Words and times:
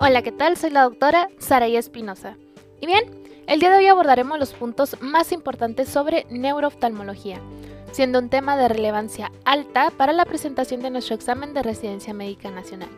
Hola, 0.00 0.22
¿qué 0.22 0.30
tal? 0.30 0.56
Soy 0.56 0.70
la 0.70 0.84
doctora 0.84 1.28
Saraí 1.40 1.76
Espinosa. 1.76 2.36
Y 2.80 2.86
bien, 2.86 3.02
el 3.48 3.58
día 3.58 3.72
de 3.72 3.78
hoy 3.78 3.88
abordaremos 3.88 4.38
los 4.38 4.52
puntos 4.52 4.96
más 5.00 5.32
importantes 5.32 5.88
sobre 5.88 6.24
neurooftalmología, 6.30 7.40
siendo 7.90 8.20
un 8.20 8.28
tema 8.28 8.56
de 8.56 8.68
relevancia 8.68 9.32
alta 9.44 9.90
para 9.90 10.12
la 10.12 10.24
presentación 10.24 10.82
de 10.82 10.90
nuestro 10.90 11.16
examen 11.16 11.52
de 11.52 11.64
residencia 11.64 12.14
médica 12.14 12.48
nacional. 12.52 12.88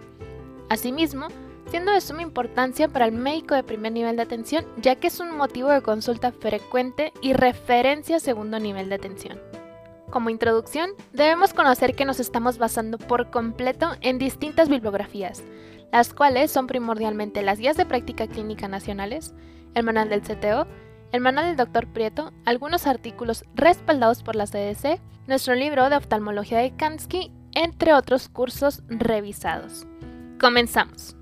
Asimismo, 0.69 1.29
siendo 1.71 1.91
de 1.91 2.03
suma 2.03 2.21
importancia 2.21 2.87
para 2.87 3.07
el 3.07 3.13
médico 3.13 3.55
de 3.55 3.63
primer 3.63 3.93
nivel 3.93 4.17
de 4.17 4.23
atención, 4.23 4.67
ya 4.77 4.97
que 4.97 5.07
es 5.07 5.21
un 5.21 5.35
motivo 5.35 5.71
de 5.71 5.81
consulta 5.81 6.33
frecuente 6.33 7.15
y 7.23 7.33
referencia 7.33 8.21
segundo 8.21 8.59
nivel 8.59 8.91
de 8.91 8.97
atención. 8.97 9.41
Como 10.11 10.29
introducción, 10.29 10.91
debemos 11.15 11.55
conocer 11.55 11.95
que 11.95 12.05
nos 12.05 12.21
estamos 12.21 12.59
basando 12.59 12.99
por 12.99 13.31
completo 13.31 13.93
en 14.03 14.19
distintas 14.19 14.69
bibliografías, 14.69 15.43
las 15.93 16.15
cuales 16.15 16.51
son 16.51 16.67
primordialmente 16.67 17.43
las 17.43 17.59
guías 17.59 17.77
de 17.77 17.87
práctica 17.87 18.27
clínica 18.27 18.69
nacionales, 18.69 19.35
el 19.75 19.85
manual 19.85 20.09
del 20.09 20.23
CTO, 20.23 20.67
el 21.13 21.21
manual 21.21 21.47
del 21.47 21.57
Dr. 21.57 21.89
Prieto, 21.89 22.33
algunos 22.45 22.87
artículos 22.87 23.45
respaldados 23.55 24.23
por 24.23 24.37
la 24.37 24.47
CDC, 24.47 25.01
nuestro 25.27 25.55
libro 25.55 25.91
de 25.91 25.97
oftalmología 25.97 26.59
de 26.59 26.75
Kansky, 26.77 27.33
entre 27.53 27.95
otros 27.95 28.29
cursos 28.29 28.83
revisados. 28.89 29.87
Comenzamos. 30.41 31.17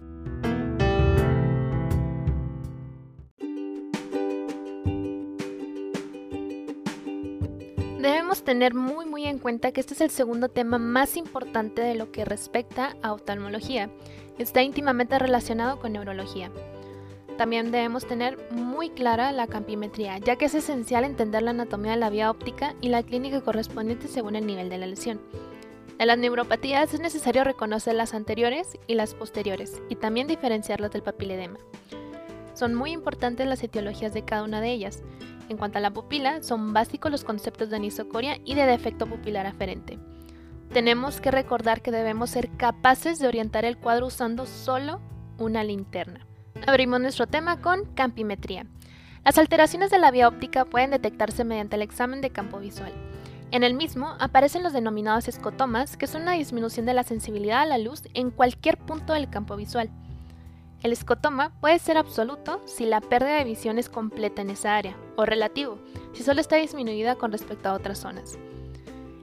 Debemos 7.98 8.44
tener 8.44 8.74
muy 8.74 9.06
muy 9.06 9.27
en 9.27 9.38
cuenta 9.38 9.72
que 9.72 9.80
este 9.80 9.94
es 9.94 10.00
el 10.00 10.10
segundo 10.10 10.48
tema 10.48 10.78
más 10.78 11.16
importante 11.16 11.82
de 11.82 11.96
lo 11.96 12.12
que 12.12 12.24
respecta 12.24 12.96
a 13.02 13.12
oftalmología 13.12 13.91
está 14.38 14.62
íntimamente 14.62 15.19
relacionado 15.19 15.78
con 15.78 15.92
neurología. 15.92 16.50
También 17.36 17.70
debemos 17.70 18.06
tener 18.06 18.36
muy 18.50 18.91
clara 18.91 19.31
la 19.31 19.47
campimetría, 19.47 20.19
ya 20.19 20.36
que 20.36 20.47
es 20.47 20.55
esencial 20.55 21.05
entender 21.05 21.42
la 21.42 21.50
anatomía 21.50 21.92
de 21.92 21.98
la 21.98 22.11
vía 22.11 22.31
óptica 22.31 22.75
y 22.81 22.89
la 22.89 23.03
clínica 23.03 23.41
correspondiente 23.41 24.09
según 24.09 24.34
el 24.34 24.47
nivel 24.47 24.69
de 24.69 24.78
la 24.78 24.86
lesión. 24.86 25.20
En 26.00 26.09
las 26.09 26.19
neuropatías 26.19 26.94
es 26.94 27.00
necesario 27.00 27.44
reconocer 27.44 27.94
las 27.94 28.14
anteriores 28.14 28.78
y 28.86 28.94
las 28.94 29.14
posteriores, 29.14 29.81
y 29.89 29.97
también 29.97 30.27
diferenciarlas 30.27 30.91
del 30.91 31.03
papiledema. 31.03 31.59
Son 32.55 32.75
muy 32.75 32.91
importantes 32.91 33.47
las 33.47 33.62
etiologías 33.62 34.12
de 34.14 34.25
cada 34.25 34.42
una 34.42 34.61
de 34.61 34.72
ellas. 34.72 35.03
En 35.48 35.56
cuanto 35.56 35.78
a 35.78 35.81
la 35.81 35.92
pupila, 35.92 36.42
son 36.42 36.72
básicos 36.72 37.11
los 37.11 37.25
conceptos 37.25 37.70
de 37.70 37.77
anisocoria 37.77 38.39
y 38.44 38.55
de 38.56 38.66
defecto 38.66 39.06
pupilar 39.06 39.47
aferente 39.47 39.98
tenemos 40.72 41.20
que 41.20 41.30
recordar 41.30 41.83
que 41.83 41.91
debemos 41.91 42.30
ser 42.30 42.50
capaces 42.50 43.19
de 43.19 43.28
orientar 43.28 43.64
el 43.64 43.78
cuadro 43.78 44.06
usando 44.06 44.47
solo 44.47 45.00
una 45.38 45.64
linterna. 45.64 46.27
Abrimos 46.66 47.00
nuestro 47.00 47.27
tema 47.27 47.60
con 47.60 47.84
campimetría. 47.94 48.66
Las 49.25 49.38
alteraciones 49.38 49.91
de 49.91 49.98
la 49.98 50.10
vía 50.10 50.28
óptica 50.28 50.64
pueden 50.64 50.91
detectarse 50.91 51.44
mediante 51.44 51.77
el 51.77 51.83
examen 51.83 52.20
de 52.20 52.30
campo 52.30 52.58
visual. 52.58 52.92
En 53.50 53.64
el 53.64 53.75
mismo 53.75 54.14
aparecen 54.19 54.62
los 54.62 54.72
denominados 54.72 55.27
escotomas, 55.27 55.97
que 55.97 56.06
son 56.06 56.22
una 56.22 56.33
disminución 56.33 56.84
de 56.84 56.94
la 56.94 57.03
sensibilidad 57.03 57.62
a 57.62 57.66
la 57.66 57.78
luz 57.78 58.03
en 58.14 58.30
cualquier 58.30 58.77
punto 58.77 59.14
del 59.14 59.30
campo 59.30 59.56
visual. 59.56 59.91
El 60.82 60.92
escotoma 60.92 61.53
puede 61.60 61.78
ser 61.78 61.97
absoluto 61.97 62.60
si 62.66 62.84
la 62.84 63.00
pérdida 63.00 63.38
de 63.38 63.44
visión 63.44 63.78
es 63.78 63.88
completa 63.88 64.42
en 64.42 64.50
esa 64.50 64.77
área, 64.77 64.97
o 65.16 65.25
relativo, 65.25 65.78
si 66.12 66.22
solo 66.22 66.41
está 66.41 66.56
disminuida 66.56 67.16
con 67.16 67.32
respecto 67.32 67.69
a 67.69 67.72
otras 67.72 67.98
zonas. 67.98 68.38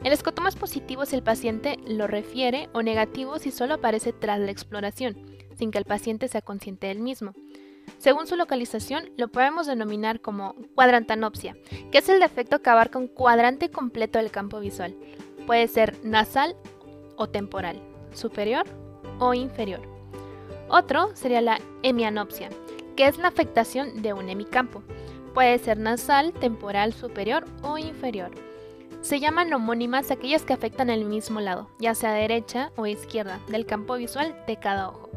El 0.06 0.14
escotoma 0.14 0.50
es 0.50 0.56
positivo 0.56 1.04
si 1.08 1.16
el 1.16 1.24
paciente 1.24 1.80
lo 1.88 2.06
refiere 2.06 2.70
o 2.74 2.84
negativo 2.84 3.40
si 3.40 3.50
solo 3.50 3.74
aparece 3.74 4.14
tras 4.14 4.40
la 4.40 4.52
exploración, 4.52 5.18
sin 5.56 5.72
que 5.72 5.80
el 5.80 5.86
paciente 5.86 6.28
sea 6.28 6.44
consciente 6.44 6.86
del 6.86 7.00
mismo. 7.00 7.34
Según 7.98 8.28
su 8.28 8.36
localización, 8.36 9.10
lo 9.18 9.30
podemos 9.30 9.66
denominar 9.66 10.22
como 10.22 10.54
cuadrantanopsia, 10.76 11.58
que 11.92 11.98
es 11.98 12.08
el 12.08 12.20
defecto 12.20 12.62
que 12.62 12.70
abarca 12.70 13.00
un 13.00 13.08
cuadrante 13.08 13.72
completo 13.72 14.20
del 14.20 14.30
campo 14.30 14.60
visual. 14.60 14.96
Puede 15.48 15.68
ser 15.68 15.98
nasal 16.06 16.56
o 17.16 17.28
temporal, 17.28 17.82
superior 18.14 18.68
o 19.18 19.34
inferior. 19.34 19.82
Otro 20.70 21.16
sería 21.16 21.42
la 21.42 21.58
hemianopsia, 21.82 22.50
que 22.96 23.08
es 23.08 23.18
la 23.18 23.30
afectación 23.30 24.04
de 24.04 24.14
un 24.14 24.30
hemicampo. 24.30 24.84
Puede 25.34 25.58
ser 25.58 25.80
nasal, 25.80 26.32
temporal, 26.34 26.94
superior 26.94 27.46
o 27.64 27.80
inferior. 27.80 28.30
Se 29.06 29.20
llaman 29.20 29.54
homónimas 29.54 30.10
aquellas 30.10 30.46
que 30.46 30.54
afectan 30.54 30.90
el 30.90 31.06
mismo 31.06 31.40
lado, 31.40 31.70
ya 31.78 31.94
sea 31.94 32.12
derecha 32.14 32.72
o 32.76 32.88
izquierda, 32.88 33.40
del 33.48 33.68
campo 33.68 33.98
visual 33.98 34.36
de 34.48 34.58
cada 34.58 34.90
ojo. 34.90 35.12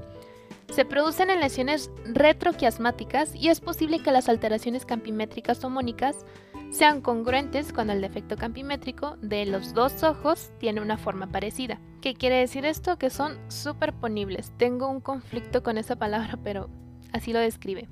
Se 0.68 0.84
producen 0.84 1.30
en 1.30 1.40
lesiones 1.40 1.90
retroquiasmáticas 2.04 3.34
y 3.34 3.48
es 3.48 3.62
posible 3.62 4.00
que 4.00 4.12
las 4.12 4.28
alteraciones 4.28 4.84
campimétricas 4.84 5.64
homónicas 5.64 6.26
sean 6.70 7.00
congruentes 7.00 7.72
cuando 7.72 7.94
el 7.94 8.02
defecto 8.02 8.36
campimétrico 8.36 9.16
de 9.22 9.46
los 9.46 9.72
dos 9.72 10.02
ojos 10.02 10.50
tiene 10.58 10.82
una 10.82 10.98
forma 10.98 11.28
parecida. 11.28 11.80
¿Qué 12.02 12.12
quiere 12.12 12.36
decir 12.36 12.66
esto? 12.66 12.98
Que 12.98 13.08
son 13.08 13.38
superponibles. 13.48 14.52
Tengo 14.58 14.90
un 14.90 15.00
conflicto 15.00 15.62
con 15.62 15.78
esa 15.78 15.96
palabra, 15.96 16.38
pero 16.44 16.68
así 17.14 17.32
lo 17.32 17.38
describe. 17.38 17.88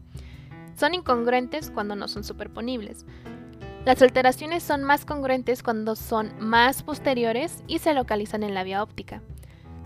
Son 0.78 0.92
incongruentes 0.92 1.70
cuando 1.70 1.96
no 1.96 2.06
son 2.06 2.22
superponibles. 2.22 3.06
Las 3.86 4.02
alteraciones 4.02 4.64
son 4.64 4.82
más 4.82 5.04
congruentes 5.04 5.62
cuando 5.62 5.94
son 5.94 6.32
más 6.40 6.82
posteriores 6.82 7.62
y 7.68 7.78
se 7.78 7.94
localizan 7.94 8.42
en 8.42 8.52
la 8.52 8.64
vía 8.64 8.82
óptica. 8.82 9.22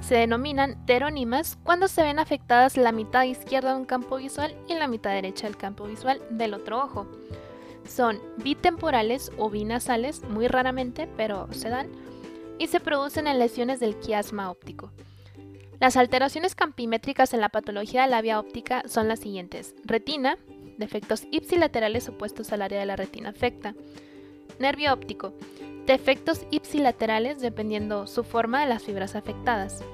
Se 0.01 0.15
denominan 0.15 0.87
terónimas 0.87 1.59
cuando 1.65 1.87
se 1.87 2.03
ven 2.03 2.19
afectadas 2.19 2.79
la 2.79 2.93
mitad 2.93 3.25
izquierda 3.25 3.75
de 3.75 3.81
un 3.81 3.85
campo 3.85 4.17
visual 4.17 4.57
y 4.69 4.75
la 4.75 4.89
mitad 4.89 5.11
derecha 5.11 5.47
del 5.47 5.59
campo 5.59 5.85
visual 5.85 6.23
del 6.31 6.55
otro 6.55 6.83
ojo. 6.83 7.07
Son 7.87 8.19
bitemporales 8.39 9.33
o 9.37 9.51
binasales, 9.51 10.25
muy 10.25 10.49
raramente, 10.49 11.07
pero 11.19 11.53
se 11.53 11.69
dan, 11.69 11.91
y 12.59 12.69
se 12.69 12.81
producen 12.81 13.27
en 13.27 13.39
lesiones 13.39 13.81
del 13.81 13.97
quiasma 13.97 14.51
óptico. 14.51 14.93
Las 15.79 15.99
alteraciones 15.99 16.55
campimétricas 16.55 17.35
en 17.35 17.43
la 17.43 17.51
patología 17.51 18.05
de 18.05 18.09
la 18.09 18.23
vía 18.23 18.41
óptica 18.41 18.83
son 18.87 19.09
las 19.09 19.21
siguientes: 19.21 19.75
retina, 19.85 20.39
defectos 20.81 21.29
ipsilaterales 21.31 22.09
opuestos 22.09 22.53
al 22.53 22.63
área 22.63 22.81
de 22.81 22.87
la 22.87 22.97
retina 22.97 23.29
afecta. 23.29 23.75
Nervio 24.59 24.93
óptico, 24.93 25.33
defectos 25.87 26.45
ipsilaterales 26.51 27.41
dependiendo 27.41 28.07
su 28.07 28.25
forma 28.25 28.61
de 28.61 28.67
las 28.67 28.83
fibras 28.83 29.15
afectadas. 29.15 29.85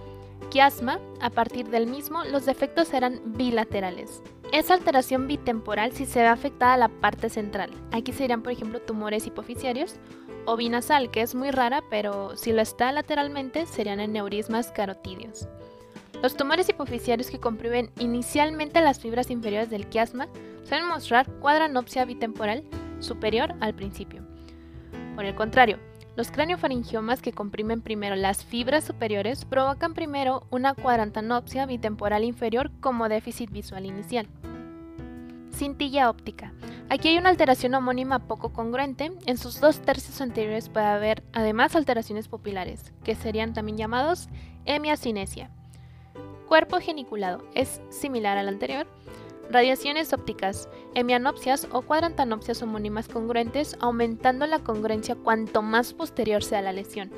Quiasma, 0.51 1.01
a 1.21 1.31
partir 1.31 1.69
del 1.69 1.87
mismo, 1.87 2.25
los 2.25 2.47
defectos 2.47 2.89
serán 2.89 3.21
bilaterales. 3.37 4.23
Es 4.53 4.71
alteración 4.71 5.27
bitemporal 5.27 5.93
si 5.93 6.07
se 6.07 6.21
ve 6.21 6.29
afectada 6.29 6.77
la 6.77 6.89
parte 6.89 7.29
central. 7.29 7.71
Aquí 7.93 8.13
serían, 8.13 8.43
por 8.43 8.53
ejemplo, 8.53 8.81
tumores 8.81 9.27
hipoficiarios 9.27 9.97
o 10.47 10.57
binasal, 10.57 11.11
que 11.11 11.23
es 11.23 11.35
muy 11.35 11.51
rara, 11.51 11.83
pero 11.91 12.37
si 12.37 12.53
lo 12.53 12.63
está 12.63 12.93
lateralmente 12.93 13.67
serían 13.67 14.13
neurismas 14.13 14.71
carotídeos. 14.71 15.49
Los 16.23 16.37
tumores 16.37 16.69
hipoficiarios 16.69 17.31
que 17.31 17.39
comprimen 17.39 17.91
inicialmente 17.99 18.81
las 18.81 18.99
fibras 18.99 19.31
inferiores 19.31 19.71
del 19.71 19.87
quiasma 19.87 20.29
suelen 20.65 20.89
mostrar 20.89 21.31
cuadranopsia 21.41 22.05
bitemporal 22.05 22.65
superior 23.01 23.55
al 23.61 23.75
principio. 23.75 24.23
Por 25.15 25.25
el 25.25 25.35
contrario, 25.35 25.79
los 26.17 26.31
craneofaringiomas 26.31 27.21
que 27.21 27.33
comprimen 27.33 27.83
primero 27.83 28.17
las 28.17 28.45
fibras 28.45 28.85
superiores 28.85 29.45
provocan 29.45 29.93
primero 29.93 30.47
una 30.51 30.75
cuadrantanopsia 30.75 31.67
bitemporal 31.67 32.25
inferior 32.25 32.71
como 32.81 33.09
déficit 33.09 33.51
visual 33.51 33.85
inicial. 33.85 34.27
Cintilla 35.53 36.11
óptica. 36.11 36.53
Aquí 36.89 37.09
hay 37.09 37.19
una 37.19 37.31
alteración 37.31 37.75
homónima 37.75 38.21
poco 38.21 38.53
congruente. 38.53 39.13
En 39.27 39.37
sus 39.37 39.61
dos 39.61 39.81
tercios 39.81 40.21
anteriores 40.21 40.69
puede 40.69 40.87
haber 40.87 41.23
además 41.33 41.77
alteraciones 41.77 42.29
pupilares, 42.29 42.93
que 43.05 43.15
serían 43.15 43.53
también 43.53 43.77
llamados 43.77 44.29
hemiacinesia. 44.65 45.51
Cuerpo 46.49 46.79
geniculado. 46.81 47.43
Es 47.55 47.81
similar 47.91 48.39
al 48.39 48.49
anterior, 48.49 48.87
Radiaciones 49.51 50.13
ópticas, 50.13 50.69
hemianopsias 50.95 51.69
o 51.71 51.83
cuadrantanopsias 51.83 52.63
homónimas 52.63 53.07
congruentes, 53.07 53.77
aumentando 53.81 54.47
la 54.47 54.59
congruencia 54.59 55.15
cuanto 55.15 55.63
más 55.63 55.93
posterior 55.93 56.43
sea 56.43 56.63
la 56.63 56.73
lesión. 56.73 57.13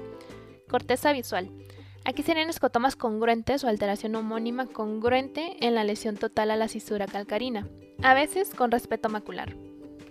Corteza 0.68 1.12
visual. 1.12 1.50
Aquí 2.04 2.22
serían 2.22 2.50
escotomas 2.50 2.96
congruentes 2.96 3.64
o 3.64 3.68
alteración 3.68 4.14
homónima 4.14 4.66
congruente 4.66 5.56
en 5.66 5.74
la 5.74 5.84
lesión 5.84 6.16
total 6.16 6.50
a 6.50 6.56
la 6.56 6.68
cisura 6.68 7.06
calcarina, 7.06 7.66
a 8.02 8.14
veces 8.14 8.54
con 8.54 8.70
respeto 8.70 9.08
macular. 9.08 9.56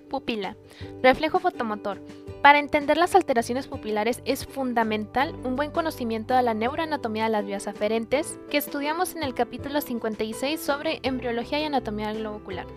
Pupila. 0.07 0.57
Reflejo 1.01 1.39
fotomotor. 1.39 2.01
Para 2.41 2.59
entender 2.59 2.97
las 2.97 3.15
alteraciones 3.15 3.67
pupilares 3.67 4.21
es 4.25 4.45
fundamental 4.45 5.35
un 5.43 5.55
buen 5.55 5.71
conocimiento 5.71 6.33
de 6.33 6.43
la 6.43 6.53
neuroanatomía 6.53 7.25
de 7.25 7.29
las 7.29 7.45
vías 7.45 7.67
aferentes 7.67 8.39
que 8.49 8.57
estudiamos 8.57 9.15
en 9.15 9.23
el 9.23 9.33
capítulo 9.33 9.81
56 9.81 10.59
sobre 10.59 10.99
embriología 11.03 11.59
y 11.59 11.65
anatomía 11.65 12.07
del 12.09 12.19
globo 12.19 12.37
ocular. 12.37 12.67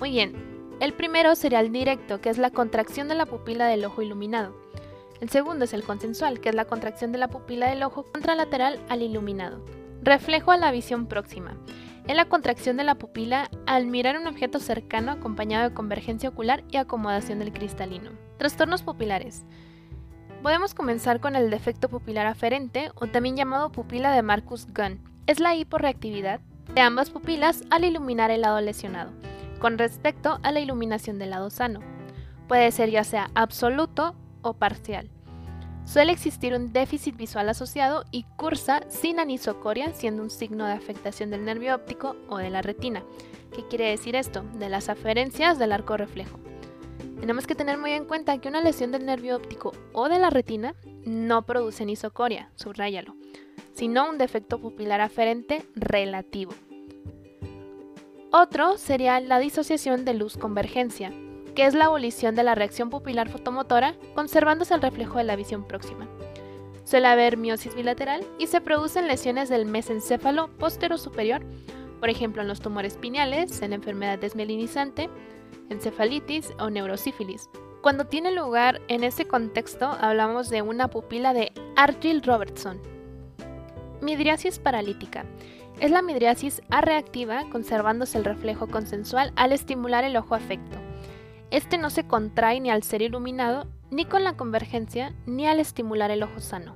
Muy 0.00 0.10
bien, 0.10 0.34
el 0.80 0.92
primero 0.92 1.34
sería 1.36 1.60
el 1.60 1.72
directo, 1.72 2.20
que 2.20 2.30
es 2.30 2.38
la 2.38 2.50
contracción 2.50 3.08
de 3.08 3.14
la 3.14 3.26
pupila 3.26 3.66
del 3.66 3.84
ojo 3.84 4.02
iluminado. 4.02 4.54
El 5.20 5.30
segundo 5.30 5.64
es 5.64 5.72
el 5.72 5.84
consensual, 5.84 6.40
que 6.40 6.48
es 6.48 6.54
la 6.54 6.64
contracción 6.64 7.12
de 7.12 7.18
la 7.18 7.28
pupila 7.28 7.68
del 7.70 7.82
ojo 7.84 8.02
contralateral 8.02 8.80
al 8.88 9.02
iluminado. 9.02 9.64
Reflejo 10.02 10.50
a 10.50 10.58
la 10.58 10.72
visión 10.72 11.06
próxima. 11.06 11.56
Es 12.06 12.16
la 12.16 12.26
contracción 12.26 12.76
de 12.76 12.84
la 12.84 12.96
pupila 12.96 13.50
al 13.66 13.86
mirar 13.86 14.18
un 14.18 14.26
objeto 14.26 14.58
cercano 14.60 15.12
acompañado 15.12 15.68
de 15.68 15.74
convergencia 15.74 16.28
ocular 16.28 16.62
y 16.70 16.76
acomodación 16.76 17.38
del 17.38 17.52
cristalino. 17.52 18.10
Trastornos 18.36 18.82
pupilares. 18.82 19.44
Podemos 20.42 20.74
comenzar 20.74 21.20
con 21.20 21.36
el 21.36 21.48
defecto 21.48 21.88
pupilar 21.88 22.26
aferente 22.26 22.90
o 22.96 23.06
también 23.06 23.36
llamado 23.36 23.72
pupila 23.72 24.14
de 24.14 24.20
Marcus 24.20 24.66
Gunn. 24.66 25.00
Es 25.26 25.40
la 25.40 25.54
hiporreactividad 25.54 26.40
de 26.74 26.80
ambas 26.82 27.08
pupilas 27.08 27.62
al 27.70 27.84
iluminar 27.84 28.30
el 28.30 28.42
lado 28.42 28.60
lesionado, 28.60 29.12
con 29.58 29.78
respecto 29.78 30.38
a 30.42 30.52
la 30.52 30.60
iluminación 30.60 31.18
del 31.18 31.30
lado 31.30 31.48
sano. 31.48 31.80
Puede 32.48 32.70
ser 32.72 32.90
ya 32.90 33.04
sea 33.04 33.30
absoluto 33.34 34.14
o 34.42 34.52
parcial. 34.52 35.13
Suele 35.84 36.12
existir 36.12 36.54
un 36.54 36.72
déficit 36.72 37.16
visual 37.16 37.48
asociado 37.48 38.04
y 38.10 38.24
cursa 38.36 38.82
sin 38.88 39.20
anisocoria, 39.20 39.92
siendo 39.92 40.22
un 40.22 40.30
signo 40.30 40.66
de 40.66 40.72
afectación 40.72 41.30
del 41.30 41.44
nervio 41.44 41.74
óptico 41.74 42.16
o 42.28 42.38
de 42.38 42.50
la 42.50 42.62
retina. 42.62 43.04
¿Qué 43.54 43.66
quiere 43.68 43.90
decir 43.90 44.16
esto? 44.16 44.42
De 44.54 44.68
las 44.68 44.88
aferencias 44.88 45.58
del 45.58 45.72
arco 45.72 45.96
reflejo. 45.96 46.40
Tenemos 47.20 47.46
que 47.46 47.54
tener 47.54 47.78
muy 47.78 47.92
en 47.92 48.06
cuenta 48.06 48.38
que 48.38 48.48
una 48.48 48.60
lesión 48.60 48.92
del 48.92 49.06
nervio 49.06 49.36
óptico 49.36 49.72
o 49.92 50.08
de 50.08 50.18
la 50.18 50.30
retina 50.30 50.74
no 51.04 51.46
produce 51.46 51.82
anisocoria, 51.82 52.50
subráyalo, 52.54 53.14
sino 53.72 54.08
un 54.08 54.18
defecto 54.18 54.58
pupilar 54.58 55.00
aferente 55.00 55.64
relativo. 55.74 56.52
Otro 58.32 58.78
sería 58.78 59.20
la 59.20 59.38
disociación 59.38 60.04
de 60.04 60.14
luz 60.14 60.36
convergencia, 60.36 61.12
que 61.54 61.66
es 61.66 61.74
la 61.74 61.86
abolición 61.86 62.34
de 62.34 62.42
la 62.42 62.54
reacción 62.54 62.90
pupilar 62.90 63.28
fotomotora, 63.28 63.94
conservándose 64.14 64.74
el 64.74 64.82
reflejo 64.82 65.18
de 65.18 65.24
la 65.24 65.36
visión 65.36 65.64
próxima. 65.64 66.08
Suele 66.84 67.06
haber 67.06 67.36
miosis 67.36 67.74
bilateral 67.74 68.24
y 68.38 68.46
se 68.46 68.60
producen 68.60 69.08
lesiones 69.08 69.48
del 69.48 69.64
mesencéfalo 69.64 70.48
postero 70.58 70.98
superior, 70.98 71.42
por 72.00 72.10
ejemplo 72.10 72.42
en 72.42 72.48
los 72.48 72.60
tumores 72.60 72.96
pineales, 72.96 73.62
en 73.62 73.70
la 73.70 73.76
enfermedad 73.76 74.18
desmelinizante, 74.18 75.08
encefalitis 75.70 76.52
o 76.58 76.68
neurosífilis. 76.68 77.48
Cuando 77.80 78.06
tiene 78.06 78.32
lugar 78.32 78.80
en 78.88 79.04
ese 79.04 79.26
contexto 79.26 79.86
hablamos 80.00 80.50
de 80.50 80.62
una 80.62 80.88
pupila 80.88 81.32
de 81.32 81.52
Argyll-Robertson. 81.76 82.80
Midriasis 84.00 84.58
paralítica. 84.58 85.24
Es 85.80 85.90
la 85.90 86.02
midriasis 86.02 86.62
reactiva 86.68 87.44
conservándose 87.50 88.18
el 88.18 88.24
reflejo 88.24 88.68
consensual 88.68 89.32
al 89.36 89.52
estimular 89.52 90.04
el 90.04 90.16
ojo 90.16 90.34
afecto. 90.34 90.78
Este 91.54 91.78
no 91.78 91.88
se 91.88 92.04
contrae 92.04 92.58
ni 92.58 92.68
al 92.68 92.82
ser 92.82 93.00
iluminado, 93.00 93.68
ni 93.88 94.06
con 94.06 94.24
la 94.24 94.36
convergencia, 94.36 95.14
ni 95.24 95.46
al 95.46 95.60
estimular 95.60 96.10
el 96.10 96.24
ojo 96.24 96.40
sano. 96.40 96.74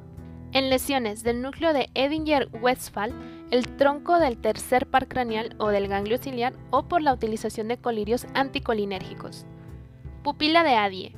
En 0.53 0.71
lesiones 0.71 1.25
del 1.25 1.43
núcleo 1.43 1.73
de 1.73 1.91
Edinger-Westphal, 1.95 3.13
el 3.51 3.67
tronco 3.77 4.21
del 4.21 4.39
tercer 4.39 4.87
par 4.87 5.09
craneal 5.09 5.57
o 5.59 5.71
del 5.71 5.89
ganglio 5.89 6.19
ciliar 6.19 6.53
o 6.71 6.87
por 6.87 7.03
la 7.03 7.13
utilización 7.13 7.67
de 7.67 7.79
colirios 7.79 8.29
anticolinérgicos. 8.35 9.47
Pupila 10.23 10.63
de 10.63 10.77
Adie. 10.77 11.17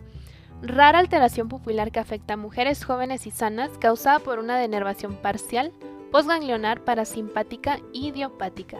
Rara 0.62 0.98
alteración 0.98 1.50
pupilar 1.50 1.92
que 1.92 2.00
afecta 2.00 2.34
a 2.34 2.38
mujeres 2.38 2.82
jóvenes 2.82 3.26
y 3.26 3.30
sanas 3.30 3.76
causada 3.78 4.20
por 4.20 4.38
una 4.38 4.56
denervación 4.56 5.16
parcial, 5.16 5.70
postganglionar 6.10 6.82
parasimpática 6.82 7.78
y 7.92 8.08
idiopática. 8.08 8.78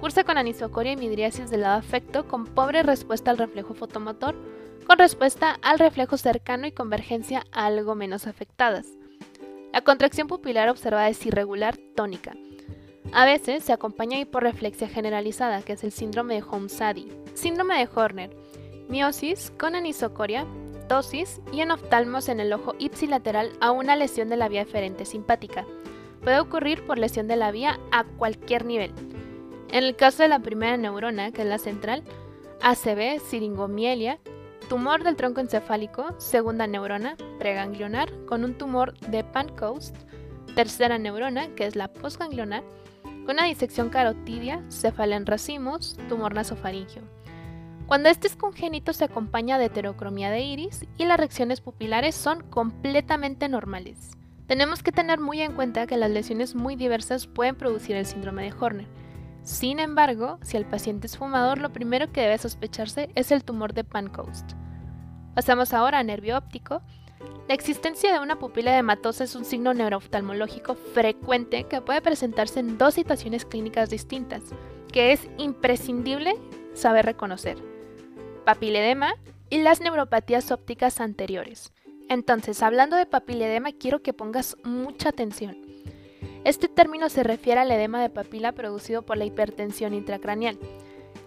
Cursa 0.00 0.24
con 0.24 0.38
anisocoria 0.38 0.92
y 0.92 0.96
midriasis 0.96 1.50
del 1.50 1.60
lado 1.60 1.78
afecto 1.78 2.26
con 2.26 2.46
pobre 2.46 2.82
respuesta 2.82 3.30
al 3.30 3.36
reflejo 3.36 3.74
fotomotor, 3.74 4.34
con 4.86 4.98
respuesta 4.98 5.58
al 5.60 5.78
reflejo 5.78 6.16
cercano 6.16 6.66
y 6.66 6.72
convergencia 6.72 7.44
algo 7.52 7.94
menos 7.94 8.26
afectadas. 8.26 8.86
La 9.74 9.82
contracción 9.82 10.26
pupilar 10.26 10.70
observada 10.70 11.10
es 11.10 11.24
irregular, 11.26 11.76
tónica. 11.94 12.32
A 13.12 13.26
veces 13.26 13.62
se 13.62 13.74
acompaña 13.74 14.16
de 14.16 14.22
hiporreflexia 14.22 14.88
generalizada, 14.88 15.60
que 15.60 15.74
es 15.74 15.84
el 15.84 15.92
síndrome 15.92 16.36
de 16.36 16.44
Holmes-Sadi, 16.48 17.08
síndrome 17.34 17.78
de 17.78 17.88
Horner, 17.94 18.30
miosis 18.88 19.52
con 19.58 19.74
anisocoria, 19.74 20.46
tosis 20.88 21.42
y 21.52 21.60
en 21.60 21.72
oftalmos 21.72 22.30
en 22.30 22.40
el 22.40 22.54
ojo 22.54 22.74
ipsilateral 22.78 23.52
a 23.60 23.70
una 23.70 23.96
lesión 23.96 24.30
de 24.30 24.38
la 24.38 24.48
vía 24.48 24.62
eferente 24.62 25.04
simpática. 25.04 25.66
Puede 26.22 26.40
ocurrir 26.40 26.86
por 26.86 26.98
lesión 26.98 27.28
de 27.28 27.36
la 27.36 27.50
vía 27.50 27.78
a 27.92 28.04
cualquier 28.04 28.64
nivel, 28.64 28.92
en 29.72 29.84
el 29.84 29.96
caso 29.96 30.22
de 30.22 30.28
la 30.28 30.40
primera 30.40 30.76
neurona, 30.76 31.30
que 31.30 31.42
es 31.42 31.48
la 31.48 31.58
central, 31.58 32.02
ACV, 32.60 33.20
siringomielia, 33.20 34.18
tumor 34.68 35.02
del 35.02 35.16
tronco 35.16 35.40
encefálico, 35.40 36.14
segunda 36.18 36.66
neurona, 36.66 37.16
preganglionar, 37.38 38.10
con 38.26 38.44
un 38.44 38.54
tumor 38.54 38.98
de 38.98 39.24
Pancoast, 39.24 39.96
tercera 40.54 40.98
neurona, 40.98 41.54
que 41.54 41.66
es 41.66 41.76
la 41.76 41.92
postganglionar, 41.92 42.62
con 43.02 43.36
una 43.36 43.44
disección 43.44 43.90
carotidia, 43.90 44.64
cefalea 44.70 45.16
en 45.16 45.26
racimos, 45.26 45.96
tumor 46.08 46.34
nasofaringio. 46.34 47.02
Cuando 47.86 48.08
este 48.08 48.28
es 48.28 48.36
congénito 48.36 48.92
se 48.92 49.04
acompaña 49.04 49.58
de 49.58 49.66
heterocromía 49.66 50.30
de 50.30 50.40
iris 50.40 50.86
y 50.96 51.04
las 51.06 51.18
reacciones 51.18 51.60
pupilares 51.60 52.14
son 52.14 52.42
completamente 52.44 53.48
normales. 53.48 54.12
Tenemos 54.46 54.82
que 54.82 54.92
tener 54.92 55.18
muy 55.20 55.40
en 55.40 55.52
cuenta 55.52 55.86
que 55.86 55.96
las 55.96 56.10
lesiones 56.10 56.54
muy 56.54 56.76
diversas 56.76 57.26
pueden 57.26 57.56
producir 57.56 57.96
el 57.96 58.06
síndrome 58.06 58.44
de 58.44 58.52
Horner, 58.58 58.86
sin 59.42 59.78
embargo, 59.78 60.38
si 60.42 60.56
el 60.56 60.66
paciente 60.66 61.06
es 61.06 61.16
fumador, 61.16 61.58
lo 61.58 61.72
primero 61.72 62.12
que 62.12 62.20
debe 62.20 62.38
sospecharse 62.38 63.10
es 63.14 63.32
el 63.32 63.44
tumor 63.44 63.72
de 63.72 63.84
Pancoast. 63.84 64.52
Pasamos 65.34 65.72
ahora 65.72 65.98
a 65.98 66.02
nervio 66.02 66.36
óptico. 66.36 66.82
La 67.48 67.54
existencia 67.54 68.12
de 68.12 68.20
una 68.20 68.38
pupila 68.38 68.76
hematosa 68.76 69.24
es 69.24 69.34
un 69.34 69.44
signo 69.44 69.74
neurooftalmológico 69.74 70.74
frecuente 70.74 71.64
que 71.64 71.80
puede 71.80 72.02
presentarse 72.02 72.60
en 72.60 72.78
dos 72.78 72.94
situaciones 72.94 73.44
clínicas 73.44 73.90
distintas, 73.90 74.42
que 74.92 75.12
es 75.12 75.28
imprescindible 75.38 76.34
saber 76.74 77.06
reconocer. 77.06 77.58
Papiledema 78.44 79.14
y 79.48 79.58
las 79.58 79.80
neuropatías 79.80 80.50
ópticas 80.52 81.00
anteriores. 81.00 81.72
Entonces, 82.08 82.62
hablando 82.62 82.96
de 82.96 83.06
papiledema, 83.06 83.72
quiero 83.72 84.02
que 84.02 84.12
pongas 84.12 84.56
mucha 84.64 85.08
atención. 85.08 85.56
Este 86.44 86.68
término 86.68 87.10
se 87.10 87.22
refiere 87.22 87.60
al 87.60 87.70
edema 87.70 88.00
de 88.00 88.08
papila 88.08 88.52
producido 88.52 89.02
por 89.02 89.18
la 89.18 89.26
hipertensión 89.26 89.92
intracraneal. 89.92 90.58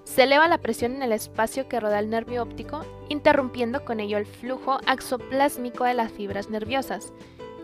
Se 0.06 0.24
eleva 0.24 0.48
la 0.48 0.58
presión 0.58 0.96
en 0.96 1.04
el 1.04 1.12
espacio 1.12 1.68
que 1.68 1.80
rodea 1.80 2.00
el 2.00 2.10
nervio 2.10 2.42
óptico, 2.42 2.82
interrumpiendo 3.10 3.86
con 3.86 4.00
ello 4.00 4.18
el 4.18 4.26
flujo 4.26 4.80
axoplásmico 4.88 5.84
de 5.84 5.94
las 5.94 6.12
fibras 6.12 6.50
nerviosas, 6.50 7.14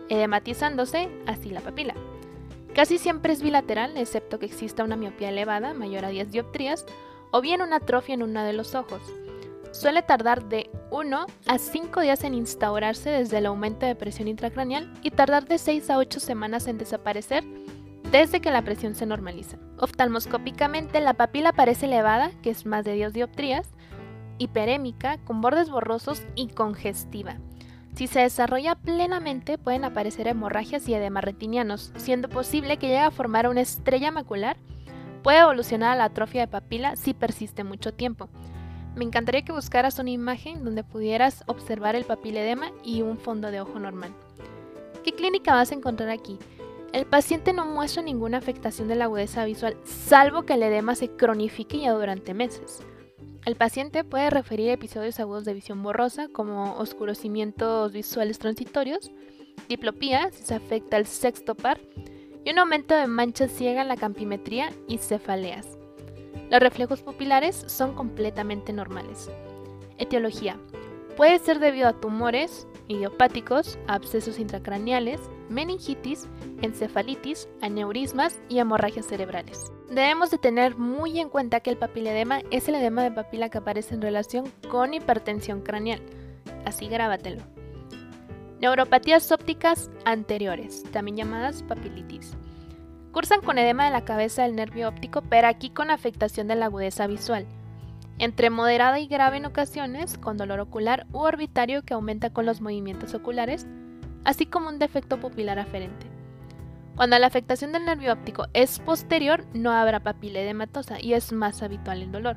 edematizándose 0.08 1.08
así 1.26 1.50
la 1.50 1.60
papila. 1.60 1.94
Casi 2.74 2.98
siempre 2.98 3.32
es 3.32 3.42
bilateral, 3.42 3.96
excepto 3.96 4.38
que 4.38 4.46
exista 4.46 4.84
una 4.84 4.96
miopía 4.96 5.30
elevada, 5.30 5.74
mayor 5.74 6.04
a 6.04 6.10
10 6.10 6.30
dioptrías, 6.30 6.86
o 7.32 7.40
bien 7.40 7.62
una 7.62 7.76
atrofia 7.76 8.14
en 8.14 8.22
uno 8.22 8.44
de 8.44 8.52
los 8.52 8.76
ojos. 8.76 9.02
Suele 9.80 10.02
tardar 10.02 10.44
de 10.44 10.68
1 10.90 11.26
a 11.46 11.56
5 11.58 12.02
días 12.02 12.22
en 12.24 12.34
instaurarse 12.34 13.08
desde 13.08 13.38
el 13.38 13.46
aumento 13.46 13.86
de 13.86 13.94
presión 13.94 14.28
intracraneal 14.28 14.92
y 15.00 15.10
tardar 15.10 15.46
de 15.46 15.56
6 15.56 15.88
a 15.88 15.96
8 15.96 16.20
semanas 16.20 16.66
en 16.66 16.76
desaparecer 16.76 17.44
desde 18.12 18.42
que 18.42 18.50
la 18.50 18.60
presión 18.60 18.94
se 18.94 19.06
normaliza. 19.06 19.56
Oftalmoscópicamente, 19.78 21.00
la 21.00 21.14
papila 21.14 21.54
parece 21.54 21.86
elevada, 21.86 22.30
que 22.42 22.50
es 22.50 22.66
más 22.66 22.84
de 22.84 22.92
10 22.92 23.14
dioptrías, 23.14 23.70
hiperémica, 24.36 25.16
con 25.24 25.40
bordes 25.40 25.70
borrosos 25.70 26.24
y 26.34 26.48
congestiva. 26.48 27.38
Si 27.94 28.06
se 28.06 28.20
desarrolla 28.20 28.74
plenamente, 28.74 29.56
pueden 29.56 29.86
aparecer 29.86 30.28
hemorragias 30.28 30.86
y 30.90 30.94
edemas 30.94 31.24
retinianos, 31.24 31.90
siendo 31.96 32.28
posible 32.28 32.76
que 32.76 32.88
llegue 32.88 32.98
a 32.98 33.10
formar 33.10 33.48
una 33.48 33.62
estrella 33.62 34.10
macular. 34.10 34.58
Puede 35.22 35.38
evolucionar 35.38 35.92
a 35.92 35.96
la 35.96 36.04
atrofia 36.04 36.42
de 36.42 36.48
papila 36.48 36.96
si 36.96 37.14
persiste 37.14 37.64
mucho 37.64 37.94
tiempo. 37.94 38.28
Me 38.96 39.04
encantaría 39.04 39.42
que 39.42 39.52
buscaras 39.52 39.98
una 39.98 40.10
imagen 40.10 40.64
donde 40.64 40.84
pudieras 40.84 41.44
observar 41.46 41.94
el 41.94 42.04
papiledema 42.04 42.72
y 42.82 43.02
un 43.02 43.18
fondo 43.18 43.50
de 43.50 43.60
ojo 43.60 43.78
normal. 43.78 44.12
¿Qué 45.04 45.12
clínica 45.12 45.54
vas 45.54 45.70
a 45.70 45.74
encontrar 45.74 46.10
aquí? 46.10 46.38
El 46.92 47.06
paciente 47.06 47.52
no 47.52 47.66
muestra 47.66 48.02
ninguna 48.02 48.38
afectación 48.38 48.88
de 48.88 48.96
la 48.96 49.04
agudeza 49.04 49.44
visual, 49.44 49.76
salvo 49.84 50.42
que 50.42 50.54
el 50.54 50.62
edema 50.64 50.96
se 50.96 51.08
cronifique 51.08 51.78
ya 51.78 51.92
durante 51.92 52.34
meses. 52.34 52.82
El 53.46 53.54
paciente 53.54 54.04
puede 54.04 54.28
referir 54.28 54.68
episodios 54.68 55.20
agudos 55.20 55.44
de 55.44 55.54
visión 55.54 55.82
borrosa, 55.82 56.28
como 56.28 56.74
oscurecimientos 56.74 57.92
visuales 57.92 58.38
transitorios, 58.38 59.12
diplopía, 59.68 60.30
si 60.32 60.42
se 60.42 60.54
afecta 60.54 60.96
el 60.96 61.06
sexto 61.06 61.54
par, 61.54 61.80
y 62.44 62.50
un 62.50 62.58
aumento 62.58 62.94
de 62.94 63.06
manchas 63.06 63.52
ciega 63.52 63.82
en 63.82 63.88
la 63.88 63.96
campimetría 63.96 64.70
y 64.88 64.98
cefaleas. 64.98 65.79
Los 66.50 66.60
reflejos 66.60 67.02
pupilares 67.02 67.64
son 67.66 67.94
completamente 67.94 68.72
normales. 68.72 69.30
Etiología. 69.98 70.56
Puede 71.16 71.38
ser 71.38 71.58
debido 71.58 71.88
a 71.88 72.00
tumores 72.00 72.66
idiopáticos, 72.88 73.78
abscesos 73.86 74.38
intracraneales, 74.38 75.20
meningitis, 75.48 76.28
encefalitis, 76.62 77.48
aneurismas 77.60 78.40
y 78.48 78.58
hemorragias 78.58 79.06
cerebrales. 79.06 79.72
Debemos 79.88 80.30
de 80.30 80.38
tener 80.38 80.76
muy 80.76 81.18
en 81.20 81.28
cuenta 81.28 81.60
que 81.60 81.70
el 81.70 81.76
papiledema 81.76 82.40
es 82.50 82.68
el 82.68 82.76
edema 82.76 83.02
de 83.02 83.10
papila 83.10 83.48
que 83.48 83.58
aparece 83.58 83.94
en 83.94 84.02
relación 84.02 84.50
con 84.70 84.94
hipertensión 84.94 85.62
craneal. 85.62 86.00
Así 86.64 86.88
grábatelo. 86.88 87.42
Neuropatías 88.60 89.32
ópticas 89.32 89.90
anteriores, 90.04 90.84
también 90.92 91.16
llamadas 91.16 91.62
papilitis. 91.62 92.36
Cursan 93.12 93.40
con 93.40 93.58
edema 93.58 93.84
de 93.84 93.90
la 93.90 94.04
cabeza 94.04 94.42
del 94.42 94.54
nervio 94.54 94.88
óptico, 94.88 95.22
pero 95.22 95.48
aquí 95.48 95.70
con 95.70 95.90
afectación 95.90 96.46
de 96.46 96.54
la 96.54 96.66
agudeza 96.66 97.06
visual. 97.06 97.46
Entre 98.18 98.50
moderada 98.50 99.00
y 99.00 99.06
grave 99.06 99.38
en 99.38 99.46
ocasiones, 99.46 100.16
con 100.18 100.36
dolor 100.36 100.60
ocular 100.60 101.06
u 101.12 101.18
orbitario 101.18 101.82
que 101.82 101.94
aumenta 101.94 102.30
con 102.30 102.46
los 102.46 102.60
movimientos 102.60 103.14
oculares, 103.14 103.66
así 104.24 104.46
como 104.46 104.68
un 104.68 104.78
defecto 104.78 105.18
pupilar 105.18 105.58
aferente. 105.58 106.06
Cuando 106.94 107.18
la 107.18 107.26
afectación 107.26 107.72
del 107.72 107.86
nervio 107.86 108.12
óptico 108.12 108.46
es 108.52 108.78
posterior, 108.78 109.44
no 109.54 109.72
habrá 109.72 110.00
papila 110.00 110.40
edematosa 110.40 111.00
y 111.00 111.14
es 111.14 111.32
más 111.32 111.62
habitual 111.62 112.02
el 112.02 112.12
dolor. 112.12 112.36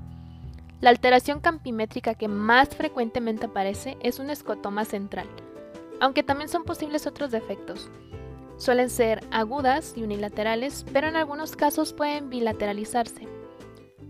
La 0.79 0.89
alteración 0.89 1.39
campimétrica 1.39 2.15
que 2.15 2.27
más 2.27 2.69
frecuentemente 2.69 3.45
aparece 3.45 3.97
es 4.01 4.19
un 4.19 4.29
escotoma 4.29 4.85
central, 4.85 5.27
aunque 5.99 6.23
también 6.23 6.49
son 6.49 6.63
posibles 6.63 7.05
otros 7.07 7.29
defectos. 7.31 7.91
Suelen 8.63 8.89
ser 8.89 9.19
agudas 9.29 9.93
y 9.97 10.03
unilaterales, 10.03 10.85
pero 10.93 11.09
en 11.09 11.17
algunos 11.17 11.57
casos 11.57 11.91
pueden 11.91 12.29
bilateralizarse. 12.29 13.27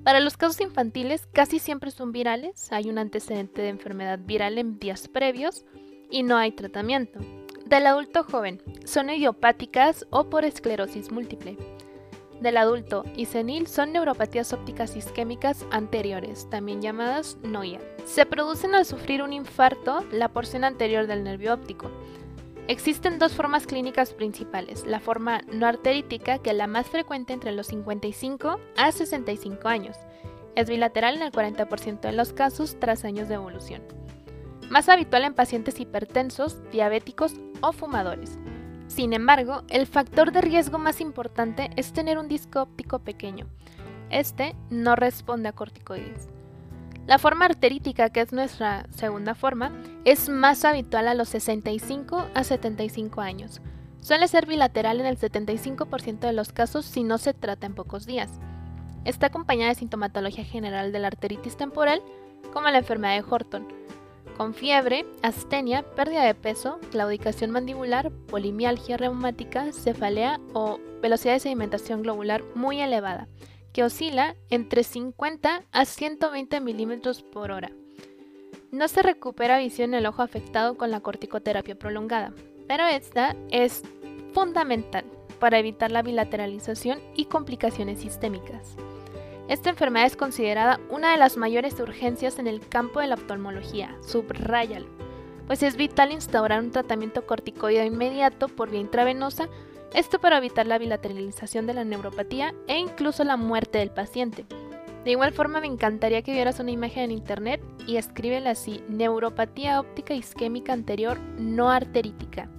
Para 0.04 0.20
los 0.20 0.38
casos 0.38 0.62
infantiles 0.62 1.26
casi 1.34 1.58
siempre 1.58 1.90
son 1.90 2.12
virales, 2.12 2.72
hay 2.72 2.88
un 2.88 3.00
antecedente 3.00 3.64
de 3.64 3.70
enfermedad 3.70 4.20
viral 4.22 4.60
en 4.60 4.78
días 4.78 5.08
previos 5.08 5.66
y 6.12 6.22
no 6.22 6.38
hay 6.38 6.52
tratamiento. 6.52 7.18
Del 7.66 7.88
adulto 7.88 8.24
joven, 8.24 8.62
son 8.86 9.10
idiopáticas 9.10 10.06
o 10.12 10.30
por 10.30 10.46
esclerosis 10.46 11.12
múltiple. 11.12 11.58
Del 12.40 12.58
adulto 12.58 13.06
y 13.16 13.26
senil 13.26 13.66
son 13.66 13.92
neuropatías 13.92 14.54
ópticas 14.54 14.96
isquémicas 14.96 15.66
anteriores, 15.72 16.48
también 16.52 16.80
llamadas 16.80 17.40
NOIA. 17.42 17.80
Se 18.06 18.28
producen 18.28 18.76
al 18.76 18.86
sufrir 18.86 19.24
un 19.24 19.34
infarto 19.34 20.06
la 20.12 20.30
porción 20.30 20.64
anterior 20.64 21.08
del 21.08 21.24
nervio 21.24 21.56
óptico. 21.56 21.90
Existen 22.70 23.20
dos 23.20 23.34
formas 23.34 23.68
clínicas 23.68 24.14
principales, 24.14 24.86
la 24.86 25.02
forma 25.02 25.42
no 25.52 25.68
arterítica, 25.68 26.38
que 26.38 26.52
es 26.52 26.56
la 26.56 26.68
más 26.68 26.88
frecuente 26.88 27.34
entre 27.34 27.52
los 27.52 27.68
55 27.68 28.58
a 28.78 28.92
65 28.92 29.68
años. 29.68 29.98
Es 30.56 30.70
bilateral 30.70 31.18
en 31.18 31.24
el 31.24 31.32
40% 31.34 32.00
de 32.00 32.14
los 32.14 32.32
casos 32.32 32.78
tras 32.80 33.04
años 33.04 33.28
de 33.28 33.36
evolución. 33.36 33.82
Más 34.70 34.88
habitual 34.88 35.26
en 35.26 35.34
pacientes 35.34 35.80
hipertensos, 35.82 36.58
diabéticos 36.72 37.34
o 37.60 37.74
fumadores. 37.74 38.38
Sin 38.88 39.12
embargo, 39.12 39.64
el 39.70 39.86
factor 39.86 40.32
de 40.32 40.42
riesgo 40.42 40.78
más 40.78 41.02
importante 41.02 41.70
es 41.76 41.92
tener 41.92 42.18
un 42.18 42.30
disco 42.30 42.62
óptico 42.62 43.00
pequeño. 43.00 43.48
Este 44.10 44.56
no 44.70 44.96
responde 44.96 45.50
a 45.50 45.54
corticoides. 45.54 46.33
La 47.06 47.20
forma 47.20 47.46
arterítica, 47.46 48.10
que 48.10 48.22
es 48.22 48.32
nuestra 48.32 48.88
segunda 48.96 49.36
forma, 49.36 49.74
es 50.06 50.30
más 50.30 50.64
habitual 50.64 51.10
a 51.10 51.14
los 51.14 51.28
65 51.30 52.28
a 52.34 52.44
75 52.46 53.20
años. 53.20 53.62
Suele 54.00 54.30
ser 54.30 54.46
bilateral 54.46 55.02
en 55.02 55.08
el 55.08 55.18
75% 55.18 56.20
de 56.20 56.34
los 56.34 56.54
casos 56.54 56.86
si 56.86 57.04
no 57.04 57.18
se 57.18 57.34
trata 57.34 57.66
en 57.66 57.76
pocos 57.76 58.06
días. 58.06 58.30
Está 59.04 59.28
acompañada 59.28 59.70
de 59.70 59.80
sintomatología 59.80 60.46
general 60.46 60.94
de 60.94 61.00
la 61.00 61.08
arteritis 61.08 61.58
temporal, 61.58 62.02
como 62.54 62.70
la 62.70 62.78
enfermedad 62.78 63.16
de 63.16 63.26
Horton, 63.30 63.68
con 64.38 64.54
fiebre, 64.54 65.06
astenia, 65.24 65.84
pérdida 65.84 66.24
de 66.24 66.36
peso, 66.36 66.80
claudicación 66.92 67.52
mandibular, 67.52 68.12
polimialgia 68.12 68.96
reumática, 68.96 69.74
cefalea 69.74 70.40
o 70.54 70.80
velocidad 71.02 71.34
de 71.34 71.42
sedimentación 71.42 72.02
globular 72.02 72.44
muy 72.56 72.80
elevada 72.80 73.28
que 73.74 73.84
oscila 73.84 74.36
entre 74.50 74.84
50 74.84 75.64
a 75.72 75.86
120 75.86 76.62
milímetros 76.62 77.24
por 77.24 77.52
hora. 77.52 77.72
No 78.72 78.88
se 78.88 79.02
recupera 79.02 79.58
visión 79.58 79.94
en 79.94 80.00
el 80.00 80.06
ojo 80.06 80.22
afectado 80.22 80.78
con 80.78 80.92
la 80.92 81.02
corticoterapia 81.02 81.78
prolongada, 81.78 82.34
pero 82.68 82.86
esta 82.86 83.36
es 83.50 83.84
fundamental 84.34 85.06
para 85.40 85.60
evitar 85.60 85.92
la 85.92 86.04
bilateralización 86.04 87.02
y 87.16 87.26
complicaciones 87.26 88.00
sistémicas. 88.00 88.76
Esta 89.50 89.70
enfermedad 89.70 90.06
es 90.06 90.16
considerada 90.16 90.80
una 90.90 91.12
de 91.12 91.18
las 91.18 91.36
mayores 91.36 91.80
urgencias 91.80 92.40
en 92.40 92.48
el 92.48 92.66
campo 92.66 93.02
de 93.02 93.08
la 93.08 93.16
oftalmología, 93.16 93.96
subrayal, 94.02 94.88
pues 95.48 95.62
es 95.64 95.76
vital 95.76 96.12
instaurar 96.12 96.62
un 96.62 96.72
tratamiento 96.72 97.26
corticoide 97.26 97.86
inmediato 97.86 98.48
por 98.48 98.70
vía 98.70 98.80
intravenosa 98.80 99.50
esto 99.94 100.20
para 100.20 100.38
evitar 100.38 100.66
la 100.68 100.78
bilateralización 100.78 101.68
de 101.68 101.74
la 101.74 101.84
neuropatía 101.84 102.54
e 102.68 102.78
incluso 102.78 103.24
la 103.24 103.38
muerte 103.38 103.78
del 103.78 103.92
paciente. 103.92 104.46
De 105.04 105.12
igual 105.12 105.34
forma 105.34 105.60
me 105.60 105.68
encantaría 105.68 106.22
que 106.22 106.32
vieras 106.32 106.60
una 106.60 106.72
imagen 106.72 107.04
en 107.04 107.12
internet 107.12 107.62
y 107.86 107.98
escríbela 107.98 108.52
así, 108.52 108.82
neuropatía 108.88 109.80
óptica 109.80 110.14
isquémica 110.14 110.72
anterior 110.74 111.20
no 111.38 111.70
arterítica, 111.70 112.50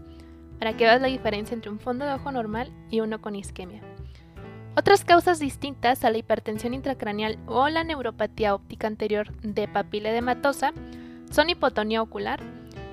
para 0.59 0.77
que 0.77 0.85
veas 0.85 1.01
la 1.01 1.09
diferencia 1.09 1.55
entre 1.55 1.71
un 1.71 1.81
fondo 1.81 2.05
de 2.05 2.13
ojo 2.13 2.31
normal 2.31 2.71
y 2.91 3.01
uno 3.01 3.21
con 3.21 3.35
isquemia. 3.35 3.83
Otras 4.77 5.05
causas 5.05 5.39
distintas 5.39 6.05
a 6.05 6.11
la 6.11 6.19
hipertensión 6.19 6.75
intracraneal 6.75 7.39
o 7.47 7.69
la 7.69 7.85
neuropatía 7.85 8.55
óptica 8.55 8.89
anterior 8.89 9.33
de 9.41 9.69
papila 9.69 10.11
edematosa 10.11 10.73
son 11.31 11.49
hipotonía 11.49 12.03
ocular, 12.03 12.41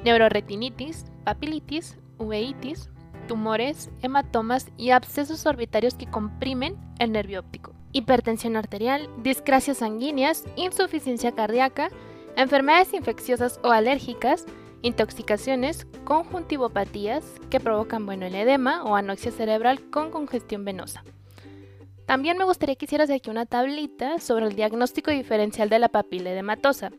neuroretinitis, 0.03 1.05
papilitis, 1.23 1.97
uveitis, 2.17 2.89
tumores, 3.31 3.89
hematomas 4.01 4.67
y 4.75 4.89
abscesos 4.89 5.45
orbitarios 5.45 5.93
que 5.93 6.05
comprimen 6.05 6.75
el 6.99 7.13
nervio 7.13 7.39
óptico. 7.39 7.73
Hipertensión 7.93 8.57
arterial, 8.57 9.09
discrasias 9.23 9.77
sanguíneas, 9.77 10.43
insuficiencia 10.57 11.31
cardíaca, 11.31 11.87
enfermedades 12.35 12.93
infecciosas 12.93 13.61
o 13.63 13.71
alérgicas, 13.71 14.45
intoxicaciones, 14.81 15.87
conjuntivopatías 16.03 17.23
que 17.49 17.61
provocan 17.61 18.05
bueno, 18.05 18.25
el 18.25 18.35
edema 18.35 18.83
o 18.83 18.97
anoxia 18.97 19.31
cerebral 19.31 19.89
con 19.89 20.11
congestión 20.11 20.65
venosa. 20.65 21.05
También 22.05 22.37
me 22.37 22.43
gustaría 22.43 22.75
que 22.75 22.83
hicieras 22.83 23.09
aquí 23.09 23.29
una 23.29 23.45
tablita 23.45 24.19
sobre 24.19 24.47
el 24.47 24.57
diagnóstico 24.57 25.09
diferencial 25.09 25.69
de 25.69 25.79
la 25.79 25.87
papila 25.87 26.31
edematosa. 26.31 26.91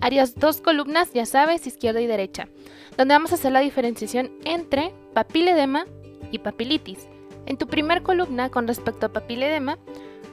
Harías 0.00 0.34
dos 0.34 0.60
columnas, 0.60 1.12
ya 1.12 1.26
sabes, 1.26 1.66
izquierda 1.66 2.00
y 2.00 2.06
derecha, 2.06 2.48
donde 2.96 3.14
vamos 3.14 3.32
a 3.32 3.36
hacer 3.36 3.52
la 3.52 3.60
diferenciación 3.60 4.30
entre 4.44 4.94
papiledema 5.14 5.86
y 6.30 6.38
papilitis. 6.38 7.08
En 7.46 7.56
tu 7.56 7.66
primer 7.66 8.02
columna 8.02 8.50
con 8.50 8.66
respecto 8.66 9.06
a 9.06 9.12
papiledema 9.12 9.78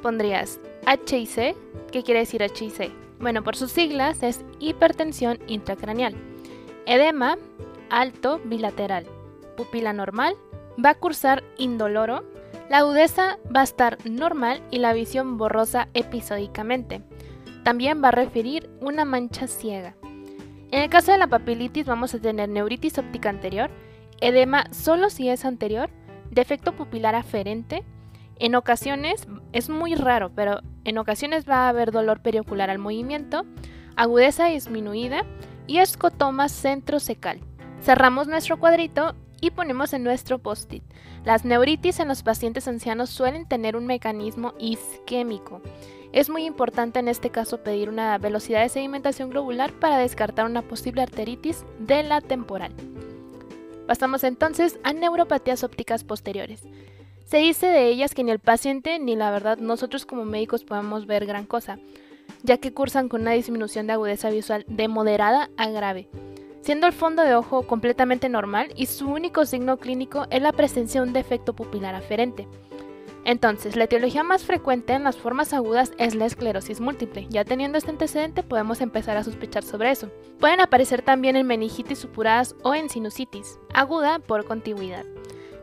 pondrías 0.02 0.60
HIC, 0.86 1.56
¿qué 1.92 2.04
quiere 2.04 2.20
decir 2.20 2.42
HIC? 2.42 2.92
Bueno, 3.20 3.44
por 3.44 3.56
sus 3.56 3.72
siglas 3.72 4.22
es 4.22 4.44
hipertensión 4.60 5.40
intracraneal. 5.48 6.14
Edema, 6.86 7.38
alto, 7.90 8.42
bilateral. 8.44 9.06
Pupila 9.56 9.94
normal, 9.94 10.36
va 10.84 10.90
a 10.90 10.96
cursar 10.96 11.44
indoloro. 11.58 12.24
La 12.70 12.80
agudeza 12.80 13.38
va 13.56 13.62
a 13.62 13.64
estar 13.64 13.98
normal 14.10 14.62
y 14.72 14.80
la 14.80 14.94
visión 14.94 15.38
borrosa 15.38 15.88
episódicamente. 15.94 17.02
También 17.64 18.04
va 18.04 18.10
a 18.10 18.12
referir 18.12 18.70
una 18.82 19.06
mancha 19.06 19.48
ciega. 19.48 19.96
En 20.72 20.82
el 20.82 20.90
caso 20.90 21.12
de 21.12 21.18
la 21.18 21.28
papilitis 21.28 21.86
vamos 21.86 22.14
a 22.14 22.20
tener 22.20 22.50
neuritis 22.50 22.98
óptica 22.98 23.30
anterior, 23.30 23.70
edema 24.22 24.66
solo 24.72 25.10
si 25.10 25.30
es 25.30 25.46
anterior, 25.46 25.90
defecto 26.32 26.76
pupilar 26.76 27.16
aferente. 27.16 27.84
En 28.40 28.56
ocasiones, 28.56 29.28
es 29.52 29.70
muy 29.70 29.96
raro, 29.96 30.32
pero 30.36 30.62
en 30.84 30.98
ocasiones 30.98 31.48
va 31.48 31.66
a 31.66 31.70
haber 31.70 31.92
dolor 31.92 32.22
periocular 32.22 32.70
al 32.70 32.80
movimiento, 32.80 33.46
agudeza 33.96 34.48
disminuida 34.48 35.24
y 35.68 35.78
escotoma 35.78 36.50
centrocecal. 36.50 37.40
Cerramos 37.82 38.28
nuestro 38.28 38.60
cuadrito 38.60 39.16
y 39.40 39.52
ponemos 39.52 39.94
en 39.94 40.04
nuestro 40.04 40.40
post-it. 40.40 40.84
Las 41.26 41.46
neuritis 41.46 42.00
en 42.00 42.08
los 42.08 42.24
pacientes 42.24 42.68
ancianos 42.68 43.10
suelen 43.10 43.48
tener 43.48 43.76
un 43.76 43.86
mecanismo 43.86 44.54
isquémico. 44.58 45.62
Es 46.14 46.30
muy 46.30 46.46
importante 46.46 47.00
en 47.00 47.08
este 47.08 47.32
caso 47.32 47.64
pedir 47.64 47.90
una 47.90 48.16
velocidad 48.20 48.62
de 48.62 48.70
sedimentación 48.70 49.32
globular 49.32 49.74
para 49.74 49.98
descartar 49.98 50.46
una 50.46 50.62
posible 50.62 51.02
arteritis 51.02 51.66
de 51.80 52.04
la 52.04 52.22
temporal. 52.22 52.72
Pasamos 53.88 54.24
entonces 54.24 54.80
a 54.84 54.94
neuropatías 54.94 55.64
ópticas 55.64 56.04
posteriores. 56.04 56.62
Se 57.26 57.38
dice 57.38 57.66
de 57.66 57.88
ellas 57.88 58.14
que 58.14 58.24
ni 58.24 58.30
el 58.30 58.38
paciente 58.38 59.00
ni 59.00 59.16
la 59.16 59.32
verdad 59.32 59.58
nosotros 59.58 60.06
como 60.06 60.24
médicos 60.24 60.64
podemos 60.64 61.08
ver 61.08 61.26
gran 61.26 61.48
cosa, 61.48 61.80
ya 62.44 62.58
que 62.60 62.74
cursan 62.74 63.10
con 63.10 63.22
una 63.22 63.32
disminución 63.32 63.88
de 63.88 63.94
agudeza 63.94 64.30
visual 64.30 64.66
de 64.68 64.88
moderada 64.88 65.50
a 65.58 65.70
grave, 65.70 66.10
siendo 66.62 66.86
el 66.86 66.94
fondo 66.94 67.24
de 67.24 67.34
ojo 67.34 67.64
completamente 67.64 68.30
normal 68.30 68.72
y 68.76 68.86
su 68.86 69.10
único 69.10 69.48
signo 69.48 69.78
clínico 69.78 70.28
es 70.30 70.44
la 70.44 70.52
presencia 70.52 71.02
de 71.02 71.08
un 71.08 71.14
defecto 71.14 71.54
pupilar 71.54 71.96
aferente. 71.96 72.48
Entonces, 73.26 73.78
la 73.78 73.86
etiología 73.86 74.24
más 74.24 74.44
frecuente 74.44 74.94
en 74.94 75.04
las 75.04 75.16
formas 75.16 75.54
agudas 75.54 75.94
es 75.98 76.14
la 76.14 76.26
esclerosis 76.26 76.82
múltiple. 76.82 77.28
Ya 77.30 77.46
teniendo 77.46 77.78
este 77.78 77.92
antecedente, 77.92 78.44
podemos 78.44 78.82
empezar 78.82 79.16
a 79.16 79.24
sospechar 79.24 79.64
sobre 79.64 79.92
eso. 79.92 80.10
Pueden 80.40 80.60
aparecer 80.60 81.02
también 81.02 81.38
en 81.38 81.48
meningitis 81.48 82.00
supuradas 82.00 82.56
o 82.64 82.76
en 82.76 82.90
sinusitis, 82.90 83.60
aguda 83.74 84.20
por 84.20 84.46
contigüidad. 84.46 85.06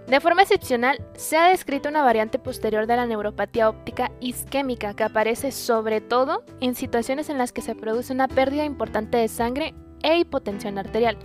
De 0.06 0.20
forma 0.20 0.42
excepcional, 0.42 1.06
se 1.14 1.36
ha 1.36 1.50
descrito 1.50 1.88
una 1.88 2.02
variante 2.02 2.38
posterior 2.38 2.86
de 2.86 2.96
la 2.96 3.06
neuropatía 3.06 3.68
óptica 3.68 4.10
isquémica 4.20 4.94
que 4.94 5.04
aparece 5.04 5.52
sobre 5.52 6.00
todo 6.00 6.42
en 6.60 6.74
situaciones 6.74 7.28
en 7.28 7.38
las 7.38 7.52
que 7.52 7.62
se 7.62 7.74
produce 7.76 8.12
una 8.12 8.26
pérdida 8.26 8.64
importante 8.64 9.18
de 9.18 9.28
sangre 9.28 9.74
e 10.02 10.18
hipotensión 10.18 10.78
arterial. 10.78 11.18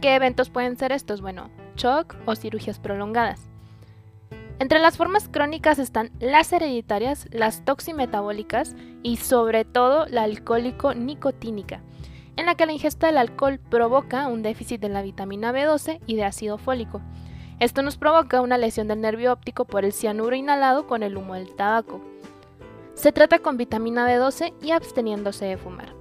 ¿Qué 0.00 0.14
eventos 0.14 0.50
pueden 0.50 0.76
ser 0.76 0.92
estos? 0.92 1.22
Bueno, 1.22 1.50
shock 1.76 2.14
o 2.26 2.36
cirugías 2.36 2.78
prolongadas. 2.78 3.55
Entre 4.58 4.78
las 4.78 4.96
formas 4.96 5.28
crónicas 5.28 5.78
están 5.78 6.10
las 6.18 6.50
hereditarias, 6.50 7.28
las 7.30 7.62
toximetabólicas 7.66 8.74
y 9.02 9.18
sobre 9.18 9.66
todo 9.66 10.06
la 10.06 10.22
alcohólico-nicotínica, 10.22 11.82
en 12.36 12.46
la 12.46 12.54
que 12.54 12.64
la 12.64 12.72
ingesta 12.72 13.06
del 13.06 13.18
alcohol 13.18 13.58
provoca 13.58 14.28
un 14.28 14.42
déficit 14.42 14.80
de 14.80 14.88
la 14.88 15.02
vitamina 15.02 15.52
B12 15.52 16.00
y 16.06 16.16
de 16.16 16.24
ácido 16.24 16.56
fólico. 16.56 17.02
Esto 17.60 17.82
nos 17.82 17.98
provoca 17.98 18.40
una 18.40 18.56
lesión 18.56 18.88
del 18.88 19.02
nervio 19.02 19.32
óptico 19.32 19.66
por 19.66 19.84
el 19.84 19.92
cianuro 19.92 20.34
inhalado 20.34 20.86
con 20.86 21.02
el 21.02 21.18
humo 21.18 21.34
del 21.34 21.54
tabaco. 21.54 22.00
Se 22.94 23.12
trata 23.12 23.40
con 23.40 23.58
vitamina 23.58 24.08
B12 24.08 24.54
y 24.62 24.70
absteniéndose 24.70 25.44
de 25.44 25.58
fumar. 25.58 25.92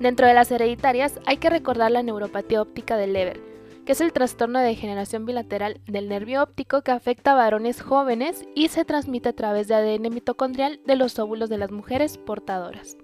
Dentro 0.00 0.26
de 0.26 0.34
las 0.34 0.50
hereditarias 0.50 1.18
hay 1.24 1.38
que 1.38 1.48
recordar 1.48 1.90
la 1.90 2.02
neuropatía 2.02 2.60
óptica 2.60 2.98
del 2.98 3.14
Leber, 3.14 3.49
es 3.90 4.00
el 4.00 4.12
trastorno 4.12 4.58
de 4.58 4.66
degeneración 4.66 5.26
bilateral 5.26 5.80
del 5.86 6.08
nervio 6.08 6.42
óptico 6.42 6.82
que 6.82 6.92
afecta 6.92 7.32
a 7.32 7.36
varones 7.36 7.82
jóvenes 7.82 8.44
y 8.54 8.68
se 8.68 8.84
transmite 8.84 9.30
a 9.30 9.32
través 9.32 9.68
de 9.68 9.74
ADN 9.74 10.14
mitocondrial 10.14 10.80
de 10.86 10.96
los 10.96 11.18
óvulos 11.18 11.48
de 11.48 11.58
las 11.58 11.72
mujeres 11.72 12.16
portadoras. 12.18 12.96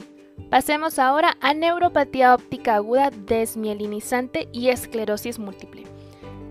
Pasemos 0.50 0.98
ahora 0.98 1.36
a 1.40 1.54
neuropatía 1.54 2.34
óptica 2.34 2.76
aguda 2.76 3.10
desmielinizante 3.10 4.48
y 4.52 4.68
esclerosis 4.68 5.38
múltiple. 5.38 5.84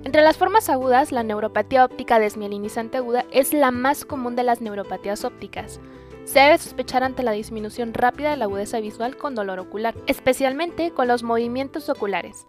Entre 0.03 0.21
las 0.21 0.37
formas 0.37 0.69
agudas, 0.69 1.11
la 1.11 1.23
neuropatía 1.23 1.85
óptica 1.85 2.19
desmielinizante 2.19 2.97
aguda 2.97 3.25
es 3.31 3.53
la 3.53 3.71
más 3.71 4.05
común 4.05 4.35
de 4.35 4.43
las 4.43 4.59
neuropatías 4.59 5.23
ópticas. 5.23 5.79
Se 6.25 6.39
debe 6.39 6.57
sospechar 6.57 7.03
ante 7.03 7.23
la 7.23 7.31
disminución 7.31 7.93
rápida 7.93 8.31
de 8.31 8.37
la 8.37 8.45
agudeza 8.45 8.79
visual 8.79 9.15
con 9.15 9.33
dolor 9.33 9.59
ocular, 9.59 9.95
especialmente 10.07 10.91
con 10.91 11.07
los 11.07 11.23
movimientos 11.23 11.87
oculares. 11.87 12.47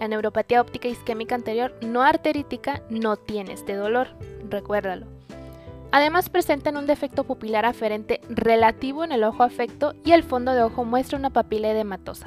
La 0.00 0.08
neuropatía 0.08 0.60
óptica 0.60 0.88
isquémica 0.88 1.34
anterior 1.34 1.74
no 1.80 2.02
arterítica 2.02 2.82
no 2.88 3.16
tiene 3.16 3.52
este 3.52 3.74
dolor, 3.74 4.08
recuérdalo. 4.48 5.06
Además 5.90 6.28
presentan 6.28 6.76
un 6.76 6.86
defecto 6.86 7.24
pupilar 7.24 7.64
aferente 7.64 8.20
relativo 8.28 9.04
en 9.04 9.12
el 9.12 9.24
ojo 9.24 9.42
afecto 9.42 9.94
y 10.04 10.12
el 10.12 10.22
fondo 10.22 10.52
de 10.52 10.62
ojo 10.62 10.84
muestra 10.84 11.18
una 11.18 11.30
papila 11.30 11.70
edematosa, 11.70 12.26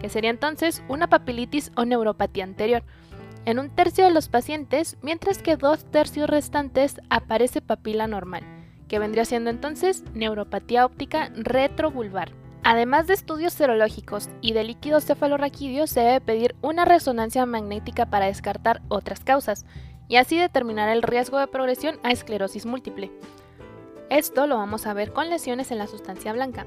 que 0.00 0.08
sería 0.08 0.30
entonces 0.30 0.82
una 0.88 1.08
papilitis 1.08 1.72
o 1.74 1.84
neuropatía 1.84 2.44
anterior. 2.44 2.82
En 3.46 3.58
un 3.58 3.70
tercio 3.70 4.04
de 4.04 4.10
los 4.10 4.28
pacientes, 4.28 4.98
mientras 5.00 5.42
que 5.42 5.56
dos 5.56 5.86
tercios 5.86 6.28
restantes 6.28 7.00
aparece 7.08 7.62
papila 7.62 8.06
normal, 8.06 8.42
que 8.88 8.98
vendría 8.98 9.24
siendo 9.24 9.48
entonces 9.48 10.04
neuropatía 10.12 10.84
óptica 10.84 11.30
retrovulvar. 11.34 12.32
Además 12.64 13.06
de 13.06 13.14
estudios 13.14 13.52
serológicos 13.52 14.28
y 14.40 14.52
de 14.52 14.64
líquido 14.64 15.00
cefalorraquídeo, 15.00 15.86
se 15.86 16.00
debe 16.00 16.20
pedir 16.20 16.56
una 16.60 16.84
resonancia 16.84 17.46
magnética 17.46 18.06
para 18.06 18.26
descartar 18.26 18.82
otras 18.88 19.20
causas 19.20 19.64
y 20.08 20.16
así 20.16 20.38
determinar 20.38 20.88
el 20.88 21.02
riesgo 21.02 21.38
de 21.38 21.46
progresión 21.46 21.98
a 22.02 22.10
esclerosis 22.10 22.66
múltiple. 22.66 23.10
Esto 24.10 24.46
lo 24.46 24.56
vamos 24.56 24.86
a 24.86 24.94
ver 24.94 25.12
con 25.12 25.28
lesiones 25.28 25.70
en 25.70 25.78
la 25.78 25.86
sustancia 25.86 26.32
blanca. 26.32 26.66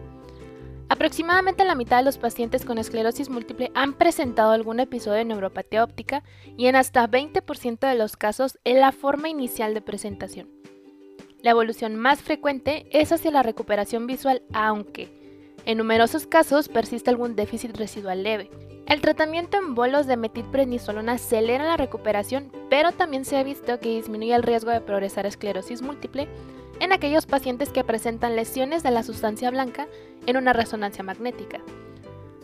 Aproximadamente 0.89 1.63
la 1.63 1.73
mitad 1.73 1.97
de 1.97 2.03
los 2.03 2.17
pacientes 2.17 2.65
con 2.65 2.77
esclerosis 2.77 3.29
múltiple 3.29 3.71
han 3.73 3.93
presentado 3.93 4.51
algún 4.51 4.79
episodio 4.79 5.19
de 5.19 5.25
neuropatía 5.25 5.83
óptica 5.83 6.21
y 6.57 6.67
en 6.67 6.75
hasta 6.75 7.07
20% 7.07 7.79
de 7.79 7.95
los 7.95 8.17
casos 8.17 8.59
en 8.65 8.81
la 8.81 8.91
forma 8.91 9.29
inicial 9.29 9.73
de 9.73 9.81
presentación. 9.81 10.49
La 11.41 11.51
evolución 11.51 11.95
más 11.95 12.21
frecuente 12.21 12.87
es 12.91 13.11
hacia 13.11 13.31
la 13.31 13.41
recuperación 13.41 14.05
visual, 14.05 14.43
aunque 14.53 15.20
en 15.65 15.77
numerosos 15.77 16.27
casos 16.27 16.67
persiste 16.67 17.09
algún 17.09 17.35
déficit 17.35 17.77
residual 17.77 18.23
leve. 18.23 18.49
El 18.87 18.99
tratamiento 18.99 19.57
en 19.57 19.75
bolos 19.75 20.07
de 20.07 20.17
metilprednisolona 20.17 21.13
acelera 21.13 21.63
la 21.63 21.77
recuperación, 21.77 22.51
pero 22.69 22.91
también 22.91 23.25
se 23.25 23.37
ha 23.37 23.43
visto 23.43 23.79
que 23.79 23.95
disminuye 23.95 24.33
el 24.33 24.43
riesgo 24.43 24.71
de 24.71 24.81
progresar 24.81 25.25
esclerosis 25.25 25.81
múltiple 25.81 26.27
en 26.79 26.91
aquellos 26.91 27.25
pacientes 27.25 27.69
que 27.69 27.83
presentan 27.83 28.35
lesiones 28.35 28.83
de 28.83 28.91
la 28.91 29.03
sustancia 29.03 29.51
blanca 29.51 29.87
en 30.25 30.35
una 30.35 30.51
resonancia 30.51 31.03
magnética. 31.03 31.59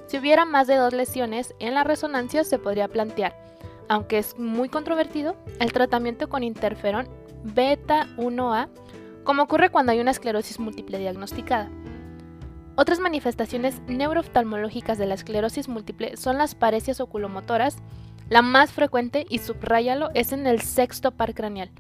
Si 0.06 0.18
hubiera 0.18 0.46
más 0.46 0.68
de 0.68 0.76
dos 0.76 0.94
lesiones 0.94 1.54
en 1.60 1.74
la 1.74 1.84
resonancia 1.84 2.44
se 2.44 2.60
podría 2.60 2.88
plantear, 2.88 3.36
aunque 3.90 4.20
es 4.20 4.38
muy 4.38 4.70
controvertido, 4.70 5.36
el 5.60 5.74
tratamiento 5.74 6.30
con 6.30 6.44
interferón 6.44 7.10
beta 7.44 8.08
1A, 8.18 8.70
como 9.24 9.44
ocurre 9.44 9.70
cuando 9.70 9.92
hay 9.92 10.00
una 10.00 10.12
esclerosis 10.12 10.60
múltiple 10.60 11.00
diagnosticada. 11.00 11.70
Otras 12.78 13.00
manifestaciones 13.00 13.82
neurooftalmológicas 13.88 15.00
de 15.00 15.08
la 15.08 15.16
esclerosis 15.16 15.68
múltiple 15.68 16.16
son 16.16 16.38
las 16.38 16.54
paresias 16.54 17.02
oculomotoras, 17.02 17.78
la 18.30 18.44
más 18.44 18.72
frecuente 18.72 19.26
y 19.28 19.40
subráyalo 19.40 20.12
es 20.14 20.32
en 20.32 20.46
el 20.46 20.62
sexto 20.62 21.10
par 21.10 21.34
craneal. 21.34 21.72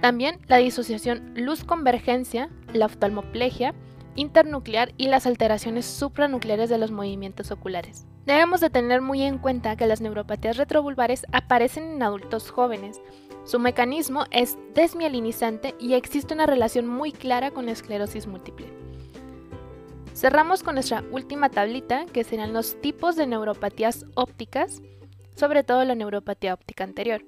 También 0.00 0.40
la 0.46 0.56
disociación 0.56 1.34
luz-convergencia, 1.36 2.48
la 2.72 2.86
oftalmoplegia 2.86 3.74
internuclear 4.16 4.92
y 4.96 5.08
las 5.08 5.26
alteraciones 5.26 5.84
supranucleares 5.84 6.70
de 6.70 6.78
los 6.78 6.90
movimientos 6.90 7.50
oculares. 7.50 8.06
Debemos 8.24 8.60
de 8.60 8.70
tener 8.70 9.02
muy 9.02 9.22
en 9.22 9.38
cuenta 9.38 9.76
que 9.76 9.86
las 9.86 10.00
neuropatías 10.00 10.56
retrovulvares 10.56 11.26
aparecen 11.32 11.84
en 11.84 12.02
adultos 12.02 12.50
jóvenes. 12.50 13.02
Su 13.44 13.58
mecanismo 13.58 14.24
es 14.30 14.56
desmielinizante 14.74 15.74
y 15.78 15.94
existe 15.94 16.32
una 16.32 16.46
relación 16.46 16.86
muy 16.86 17.12
clara 17.12 17.50
con 17.50 17.66
la 17.66 17.72
esclerosis 17.72 18.26
múltiple. 18.26 18.83
Cerramos 20.14 20.62
con 20.62 20.76
nuestra 20.76 21.02
última 21.10 21.50
tablita, 21.50 22.06
que 22.06 22.22
serán 22.22 22.52
los 22.52 22.80
tipos 22.80 23.16
de 23.16 23.26
neuropatías 23.26 24.06
ópticas, 24.14 24.80
sobre 25.34 25.64
todo 25.64 25.84
la 25.84 25.96
neuropatía 25.96 26.54
óptica 26.54 26.84
anterior. 26.84 27.24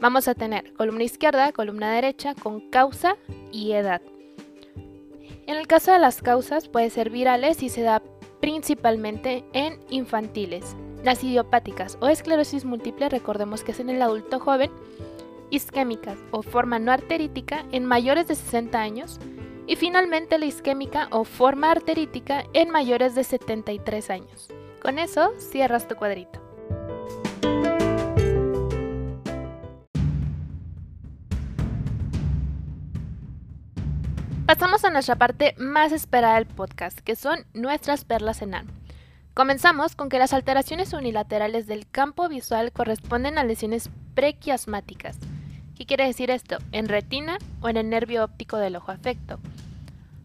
Vamos 0.00 0.28
a 0.28 0.34
tener 0.34 0.74
columna 0.74 1.04
izquierda, 1.04 1.50
columna 1.52 1.90
derecha, 1.90 2.34
con 2.34 2.68
causa 2.68 3.16
y 3.52 3.72
edad. 3.72 4.02
En 5.46 5.56
el 5.56 5.66
caso 5.66 5.92
de 5.92 5.98
las 5.98 6.20
causas 6.20 6.68
puede 6.68 6.90
ser 6.90 7.08
virales 7.08 7.62
y 7.62 7.70
se 7.70 7.80
da 7.80 8.02
principalmente 8.40 9.42
en 9.54 9.80
infantiles. 9.88 10.76
Las 11.02 11.24
idiopáticas 11.24 11.96
o 12.00 12.08
esclerosis 12.08 12.66
múltiple, 12.66 13.08
recordemos 13.08 13.64
que 13.64 13.72
es 13.72 13.80
en 13.80 13.88
el 13.88 14.02
adulto 14.02 14.40
joven, 14.40 14.70
isquémicas 15.48 16.18
o 16.32 16.42
forma 16.42 16.78
no 16.78 16.92
arterítica 16.92 17.64
en 17.72 17.86
mayores 17.86 18.28
de 18.28 18.34
60 18.34 18.78
años 18.78 19.18
y 19.70 19.76
finalmente 19.76 20.36
la 20.36 20.46
isquémica 20.46 21.06
o 21.12 21.22
forma 21.22 21.70
arterítica 21.70 22.42
en 22.54 22.70
mayores 22.70 23.14
de 23.14 23.22
73 23.22 24.10
años. 24.10 24.48
Con 24.82 24.98
eso 24.98 25.30
cierras 25.38 25.86
tu 25.86 25.94
cuadrito. 25.94 26.40
Pasamos 34.44 34.84
a 34.84 34.90
nuestra 34.90 35.14
parte 35.14 35.54
más 35.56 35.92
esperada 35.92 36.34
del 36.34 36.46
podcast, 36.46 36.98
que 36.98 37.14
son 37.14 37.46
nuestras 37.54 38.04
perlas 38.04 38.42
en 38.42 38.56
Comenzamos 39.34 39.94
con 39.94 40.08
que 40.08 40.18
las 40.18 40.32
alteraciones 40.32 40.92
unilaterales 40.92 41.68
del 41.68 41.88
campo 41.88 42.28
visual 42.28 42.72
corresponden 42.72 43.38
a 43.38 43.44
lesiones 43.44 43.88
prequiasmáticas. 44.16 45.16
¿Qué 45.80 45.86
quiere 45.86 46.04
decir 46.04 46.30
esto? 46.30 46.58
En 46.72 46.88
retina 46.88 47.38
o 47.62 47.70
en 47.70 47.78
el 47.78 47.88
nervio 47.88 48.22
óptico 48.22 48.58
del 48.58 48.76
ojo 48.76 48.92
afecto. 48.92 49.38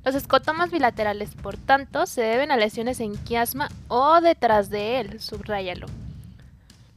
Los 0.04 0.14
escotomas 0.14 0.70
bilaterales, 0.70 1.34
por 1.34 1.56
tanto, 1.56 2.08
se 2.08 2.24
deben 2.24 2.52
a 2.52 2.58
lesiones 2.58 3.00
en 3.00 3.16
quiasma 3.16 3.70
o 3.88 4.20
detrás 4.20 4.70
de 4.70 5.00
él, 5.00 5.22
subráyalo. 5.22 5.88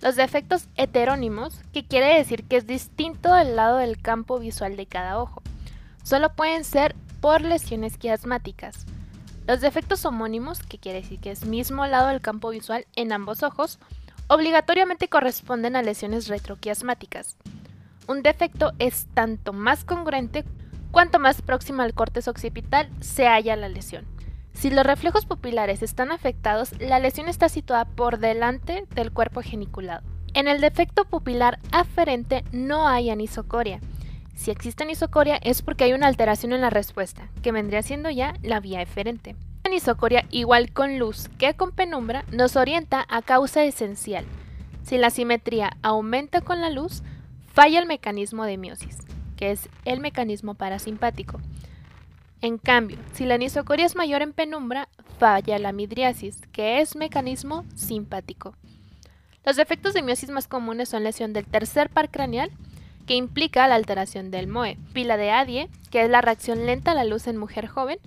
Los 0.03 0.17
defectos 0.17 0.67
heterónimos, 0.75 1.61
que 1.73 1.87
quiere 1.87 2.17
decir 2.17 2.49
que 2.49 2.57
es 2.57 2.67
distinto 2.67 3.33
del 3.33 3.55
lado 3.55 3.77
del 3.77 4.03
campo 4.03 4.41
visual 4.41 4.77
de 4.77 4.87
cada 4.87 5.23
ojo, 5.23 5.41
solo 6.03 6.35
pueden 6.35 6.65
ser 6.65 6.97
por 7.21 7.43
lesiones 7.43 7.97
quiasmáticas. 7.97 8.87
Los 9.47 9.61
defectos 9.61 10.05
homónimos, 10.05 10.65
que 10.65 10.79
quiere 10.79 11.03
decir 11.03 11.21
que 11.21 11.31
es 11.31 11.45
mismo 11.45 11.87
lado 11.87 12.09
del 12.09 12.21
campo 12.21 12.51
visual 12.51 12.89
en 12.97 13.13
ambos 13.13 13.45
ojos, 13.45 13.79
obligatoriamente 14.27 15.07
corresponden 15.07 15.77
a 15.77 15.83
lesiones 15.83 16.27
retroquiasmáticas. 16.27 17.37
Un 18.09 18.23
defecto 18.23 18.73
es 18.81 19.07
tanto 19.15 19.53
más 19.53 19.85
congruente 19.85 20.45
Cuanto 20.91 21.19
más 21.19 21.43
próxima 21.43 21.85
al 21.85 21.95
córtex 21.95 22.29
occipital 22.29 22.89
se 23.01 23.27
halla 23.27 23.57
la 23.57 23.69
lesión. 23.69 24.07
Si 24.55 24.71
los 24.71 24.87
reflejos 24.87 25.27
pupilares 25.27 25.83
están 25.83 26.11
afectados, 26.11 26.73
la 26.81 26.99
lesión 26.99 27.29
está 27.29 27.49
situada 27.49 27.85
por 27.85 28.19
delante 28.19 28.87
del 28.95 29.13
cuerpo 29.13 29.43
geniculado. 29.43 30.03
En 30.35 30.49
el 30.49 30.61
defecto 30.61 31.05
pupilar 31.05 31.59
aferente 31.73 32.43
no 32.53 32.89
hay 32.89 33.11
anisocoria. 33.11 33.81
Si 34.35 34.51
existe 34.51 34.85
anisocoria 34.85 35.37
es 35.37 35.63
porque 35.63 35.85
hay 35.85 35.93
una 35.93 36.07
alteración 36.07 36.53
en 36.53 36.61
la 36.61 36.71
respuesta, 36.71 37.29
que 37.43 37.53
vendría 37.53 37.83
siendo 37.83 38.09
ya 38.09 38.35
la 38.43 38.61
vía 38.61 38.81
eferente. 38.81 39.37
La 39.65 39.71
anisocoria, 39.71 40.25
igual 40.31 40.73
con 40.73 40.99
luz 40.99 41.29
que 41.39 41.55
con 41.55 41.73
penumbra, 41.73 42.25
nos 42.33 42.57
orienta 42.57 43.05
a 43.09 43.21
causa 43.21 43.65
esencial. 43.65 44.25
Si 44.83 44.97
la 44.97 45.11
simetría 45.11 45.77
aumenta 45.83 46.41
con 46.41 46.61
la 46.61 46.71
luz, 46.71 47.03
falla 47.59 47.81
el 47.81 47.87
mecanismo 47.87 48.45
de 48.45 48.57
miosis 48.57 48.99
que 49.37 49.51
es 49.51 49.69
el 49.85 49.99
mecanismo 49.99 50.55
parasimpático. 50.55 51.41
En 52.41 52.57
cambio, 52.57 52.99
si 53.15 53.25
la 53.25 53.35
anisocoria 53.35 53.85
es 53.85 53.97
mayor 53.97 54.23
en 54.23 54.33
penumbra, 54.33 54.89
falla 55.19 55.59
la 55.59 55.73
midriasis, 55.73 56.41
que 56.53 56.81
es 56.81 56.95
mecanismo 56.95 57.65
simpático. 57.75 58.55
Los 59.45 59.57
defectos 59.57 59.93
de 59.93 60.03
miosis 60.03 60.31
más 60.31 60.47
comunes 60.47 60.89
son 60.89 61.03
lesión 61.03 61.33
del 61.33 61.47
tercer 61.47 61.91
par 61.91 62.13
craneal, 62.13 62.53
que 63.09 63.15
implica 63.15 63.67
la 63.67 63.75
alteración 63.75 64.31
del 64.31 64.47
MOE, 64.47 64.77
pupila 64.77 65.17
de 65.17 65.33
Adie, 65.33 65.69
que 65.91 66.05
es 66.05 66.11
la 66.11 66.21
reacción 66.21 66.65
lenta 66.65 66.93
a 66.93 66.95
la 66.95 67.03
luz 67.03 67.27
en 67.27 67.39
mujer 67.39 67.67
joven, 67.67 67.99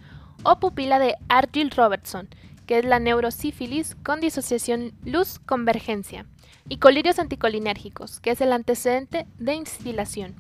o 0.44 0.62
pupila 0.62 0.98
de 0.98 1.16
Argyll-Robertson, 1.28 2.30
que 2.68 2.80
es 2.80 2.86
la 2.86 3.00
neurosífilis 3.00 3.96
con 3.96 4.22
disociación 4.22 4.94
luz-convergencia, 5.04 6.26
y 6.70 6.78
colirios 6.78 7.20
anticolinérgicos, 7.20 8.20
que 8.20 8.32
es 8.32 8.42
el 8.42 8.54
antecedente 8.54 9.28
de 9.40 9.54
instilación. 9.56 10.36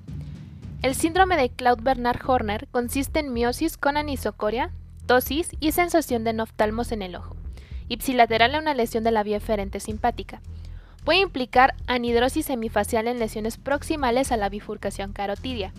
El 0.82 0.96
síndrome 0.96 1.38
de 1.38 1.50
Claude-Bernard-Horner 1.50 2.68
consiste 2.72 3.20
en 3.20 3.34
miosis 3.34 3.78
con 3.78 3.98
anisocoria, 3.98 4.72
tosis 5.06 5.52
y 5.60 5.74
sensación 5.74 6.24
de 6.24 6.34
noftalmos 6.34 6.92
en 6.92 7.02
el 7.02 7.16
ojo, 7.16 7.36
ipsilateral 7.88 8.56
a 8.56 8.60
una 8.60 8.74
lesión 8.74 9.04
de 9.04 9.12
la 9.12 9.24
vía 9.24 9.38
eferente 9.38 9.80
simpática. 9.80 10.42
Puede 11.04 11.20
implicar 11.20 11.76
anidrosis 11.88 12.46
semifacial 12.46 13.08
en 13.08 13.20
lesiones 13.20 13.58
proximales 13.58 14.32
a 14.32 14.38
la 14.38 14.50
bifurcación 14.50 15.14
carotidia. 15.14 15.74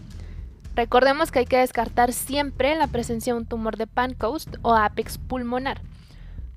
Recordemos 0.75 1.31
que 1.31 1.41
hay 1.41 1.47
que 1.47 1.59
descartar 1.59 2.13
siempre 2.13 2.75
la 2.75 2.87
presencia 2.87 3.33
de 3.33 3.41
un 3.41 3.47
tumor 3.47 3.77
de 3.77 3.87
Pancoast 3.87 4.57
o 4.63 4.75
apex 4.75 5.19
pulmonar. 5.19 5.81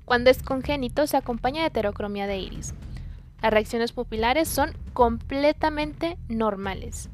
Cuando 0.04 0.30
es 0.30 0.42
congénito 0.42 1.06
se 1.06 1.16
acompaña 1.16 1.62
de 1.62 1.66
heterocromia 1.66 2.26
de 2.26 2.38
iris. 2.38 2.74
Las 3.42 3.52
reacciones 3.52 3.92
pupilares 3.92 4.48
son 4.48 4.72
completamente 4.92 6.16
normales. 6.28 7.10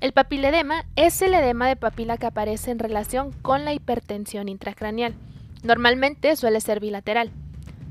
El 0.00 0.12
papiledema 0.12 0.84
es 0.94 1.20
el 1.22 1.34
edema 1.34 1.68
de 1.68 1.76
papila 1.76 2.18
que 2.18 2.26
aparece 2.26 2.70
en 2.70 2.78
relación 2.78 3.32
con 3.42 3.64
la 3.64 3.72
hipertensión 3.72 4.48
intracraneal. 4.48 5.14
Normalmente 5.62 6.36
suele 6.36 6.60
ser 6.60 6.80
bilateral. 6.80 7.30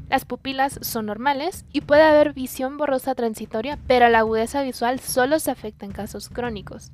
Las 0.10 0.24
pupilas 0.24 0.78
son 0.82 1.08
normales 1.08 1.66
y 1.74 1.82
puede 1.82 2.04
haber 2.04 2.34
visión 2.34 2.78
borrosa 2.78 3.16
transitoria, 3.16 3.80
pero 3.88 4.08
la 4.08 4.20
agudeza 4.20 4.62
visual 4.62 5.00
solo 5.00 5.40
se 5.40 5.50
afecta 5.50 5.86
en 5.86 5.94
casos 5.94 6.30
crónicos. 6.30 6.92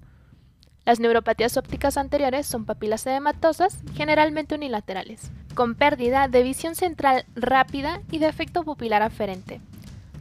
Las 0.86 1.00
neuropatías 1.00 1.58
ópticas 1.58 1.98
anteriores 1.98 2.48
son 2.48 2.66
papilas 2.66 3.06
edematosas, 3.06 3.78
generalmente 3.94 4.56
unilaterales, 4.56 5.30
con 5.54 5.76
pérdida 5.76 6.28
de 6.30 6.42
visión 6.42 6.74
central 6.74 7.26
rápida 7.36 8.02
y 8.12 8.20
de 8.20 8.28
efecto 8.28 8.64
pupilar 8.64 9.04
aferente. 9.04 9.62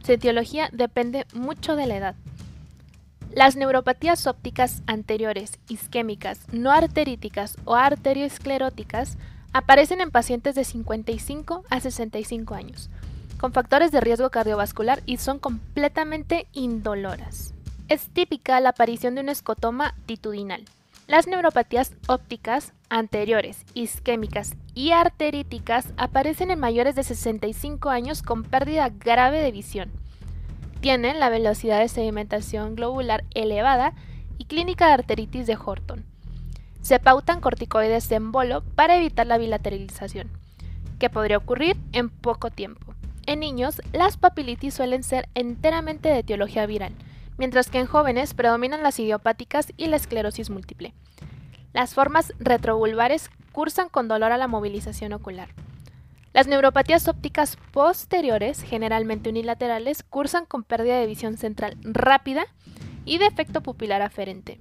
Su 0.03 0.13
etiología 0.13 0.69
depende 0.71 1.25
mucho 1.33 1.75
de 1.75 1.85
la 1.87 1.97
edad. 1.97 2.15
Las 3.33 3.55
neuropatías 3.55 4.27
ópticas 4.27 4.81
anteriores, 4.87 5.59
isquémicas, 5.69 6.39
no 6.51 6.71
arteríticas 6.71 7.57
o 7.63 7.75
arterioscleróticas 7.75 9.17
aparecen 9.53 10.01
en 10.01 10.11
pacientes 10.11 10.55
de 10.55 10.65
55 10.65 11.63
a 11.69 11.79
65 11.79 12.55
años, 12.55 12.89
con 13.39 13.53
factores 13.53 13.91
de 13.91 14.01
riesgo 14.01 14.29
cardiovascular 14.31 15.01
y 15.05 15.17
son 15.17 15.39
completamente 15.39 16.47
indoloras. 16.51 17.53
Es 17.87 18.09
típica 18.09 18.59
la 18.59 18.69
aparición 18.69 19.15
de 19.15 19.21
un 19.21 19.29
escotoma 19.29 19.95
titudinal. 20.05 20.65
Las 21.07 21.27
neuropatías 21.27 21.93
ópticas 22.07 22.73
anteriores, 22.91 23.65
isquémicas 23.73 24.55
y 24.75 24.91
arteríticas 24.91 25.87
aparecen 25.97 26.51
en 26.51 26.59
mayores 26.59 26.93
de 26.93 27.01
65 27.01 27.89
años 27.89 28.21
con 28.21 28.43
pérdida 28.43 28.89
grave 28.89 29.41
de 29.41 29.51
visión 29.51 29.89
tienen 30.81 31.19
la 31.19 31.29
velocidad 31.29 31.79
de 31.79 31.87
sedimentación 31.87 32.75
globular 32.75 33.23
elevada 33.35 33.93
y 34.39 34.45
clínica 34.45 34.87
de 34.87 34.93
arteritis 34.93 35.45
de 35.45 35.55
Horton. 35.55 36.03
Se 36.81 36.99
pautan 36.99 37.39
corticoides 37.39 38.11
en 38.11 38.31
bolo 38.31 38.63
para 38.75 38.97
evitar 38.97 39.27
la 39.27 39.37
bilateralización, 39.37 40.29
que 40.97 41.11
podría 41.11 41.37
ocurrir 41.37 41.77
en 41.93 42.09
poco 42.09 42.49
tiempo. 42.49 42.95
En 43.27 43.41
niños, 43.41 43.79
las 43.93 44.17
papilitis 44.17 44.73
suelen 44.73 45.03
ser 45.03 45.29
enteramente 45.35 46.09
de 46.09 46.19
etiología 46.19 46.65
viral, 46.65 46.93
mientras 47.37 47.69
que 47.69 47.79
en 47.79 47.85
jóvenes 47.85 48.33
predominan 48.33 48.81
las 48.81 48.99
idiopáticas 48.99 49.71
y 49.77 49.85
la 49.85 49.97
esclerosis 49.97 50.49
múltiple. 50.49 50.95
Las 51.73 51.93
formas 51.93 52.33
retrovulvares 52.39 53.29
cursan 53.51 53.89
con 53.89 54.07
dolor 54.07 54.31
a 54.31 54.37
la 54.37 54.47
movilización 54.47 55.13
ocular. 55.13 55.49
Las 56.33 56.47
neuropatías 56.47 57.07
ópticas 57.07 57.57
posteriores, 57.71 58.61
generalmente 58.61 59.29
unilaterales, 59.29 60.03
cursan 60.03 60.45
con 60.45 60.63
pérdida 60.63 60.97
de 60.97 61.07
visión 61.07 61.37
central 61.37 61.77
rápida 61.81 62.45
y 63.05 63.17
defecto 63.17 63.61
pupilar 63.61 64.01
aferente. 64.01 64.59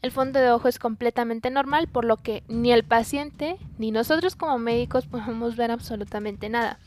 El 0.00 0.12
fondo 0.12 0.38
de 0.38 0.50
ojo 0.50 0.68
es 0.68 0.78
completamente 0.78 1.50
normal, 1.50 1.88
por 1.88 2.04
lo 2.04 2.16
que 2.16 2.44
ni 2.48 2.72
el 2.72 2.84
paciente 2.84 3.56
ni 3.78 3.90
nosotros 3.90 4.36
como 4.36 4.58
médicos 4.58 5.06
podemos 5.06 5.56
ver 5.56 5.70
absolutamente 5.70 6.48
nada. 6.48 6.78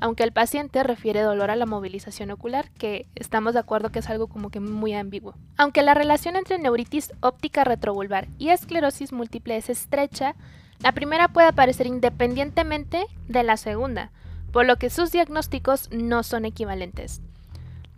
Aunque 0.00 0.22
el 0.22 0.32
paciente 0.32 0.82
refiere 0.84 1.22
dolor 1.22 1.50
a 1.50 1.56
la 1.56 1.66
movilización 1.66 2.30
ocular, 2.30 2.70
que 2.70 3.06
estamos 3.16 3.54
de 3.54 3.60
acuerdo 3.60 3.90
que 3.90 3.98
es 3.98 4.08
algo 4.08 4.28
como 4.28 4.50
que 4.50 4.60
muy 4.60 4.94
ambiguo. 4.94 5.34
Aunque 5.56 5.82
la 5.82 5.94
relación 5.94 6.36
entre 6.36 6.58
neuritis 6.58 7.12
óptica 7.20 7.64
retrovulvar 7.64 8.28
y 8.38 8.50
esclerosis 8.50 9.12
múltiple 9.12 9.56
es 9.56 9.68
estrecha, 9.70 10.36
la 10.80 10.92
primera 10.92 11.28
puede 11.28 11.48
aparecer 11.48 11.86
independientemente 11.86 13.06
de 13.26 13.42
la 13.42 13.56
segunda, 13.56 14.12
por 14.52 14.66
lo 14.66 14.76
que 14.76 14.90
sus 14.90 15.10
diagnósticos 15.10 15.90
no 15.90 16.22
son 16.22 16.44
equivalentes. 16.44 17.20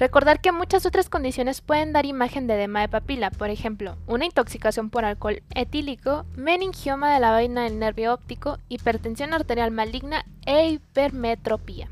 Recordar 0.01 0.41
que 0.41 0.51
muchas 0.51 0.87
otras 0.87 1.11
condiciones 1.11 1.61
pueden 1.61 1.93
dar 1.93 2.07
imagen 2.07 2.47
de 2.47 2.55
edema 2.55 2.81
de 2.81 2.89
papila, 2.89 3.31
por 3.31 3.51
ejemplo, 3.51 3.99
una 4.07 4.25
intoxicación 4.25 4.89
por 4.89 5.05
alcohol 5.05 5.43
etílico, 5.55 6.25
meningioma 6.37 7.13
de 7.13 7.21
la 7.21 7.33
vaina 7.33 7.65
del 7.65 7.79
nervio 7.79 8.15
óptico, 8.15 8.57
hipertensión 8.71 9.35
arterial 9.35 9.71
maligna 9.73 10.25
e 10.47 10.71
hipermetropía. 10.71 11.91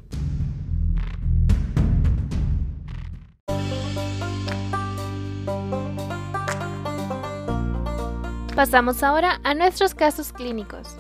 Pasamos 8.56 9.02
ahora 9.02 9.38
a 9.44 9.52
nuestros 9.52 9.94
casos 9.94 10.32
clínicos. 10.32 10.96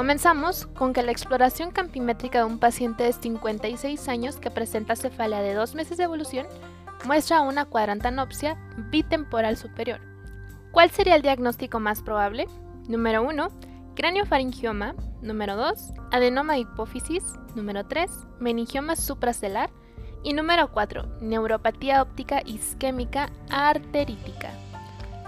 Comenzamos 0.00 0.64
con 0.64 0.94
que 0.94 1.02
la 1.02 1.12
exploración 1.12 1.72
campimétrica 1.72 2.38
de 2.38 2.46
un 2.46 2.58
paciente 2.58 3.04
de 3.04 3.12
56 3.12 4.08
años 4.08 4.36
que 4.36 4.50
presenta 4.50 4.96
cefalea 4.96 5.42
de 5.42 5.52
2 5.52 5.74
meses 5.74 5.98
de 5.98 6.04
evolución 6.04 6.46
muestra 7.04 7.42
una 7.42 7.66
cuadrantanopsia 7.66 8.56
bitemporal 8.90 9.58
superior. 9.58 10.00
¿Cuál 10.72 10.90
sería 10.90 11.16
el 11.16 11.20
diagnóstico 11.20 11.80
más 11.80 12.00
probable? 12.00 12.46
Número 12.88 13.22
1, 13.22 13.48
craneofaringioma. 13.94 14.94
Número 15.20 15.54
2, 15.56 15.92
adenoma 16.12 16.54
de 16.54 16.60
hipófisis. 16.60 17.22
Número 17.54 17.84
3, 17.84 18.10
meningioma 18.38 18.96
supracelar. 18.96 19.68
Y 20.22 20.32
número 20.32 20.72
4, 20.72 21.18
neuropatía 21.20 22.00
óptica 22.00 22.40
isquémica 22.46 23.28
arterítica. 23.50 24.50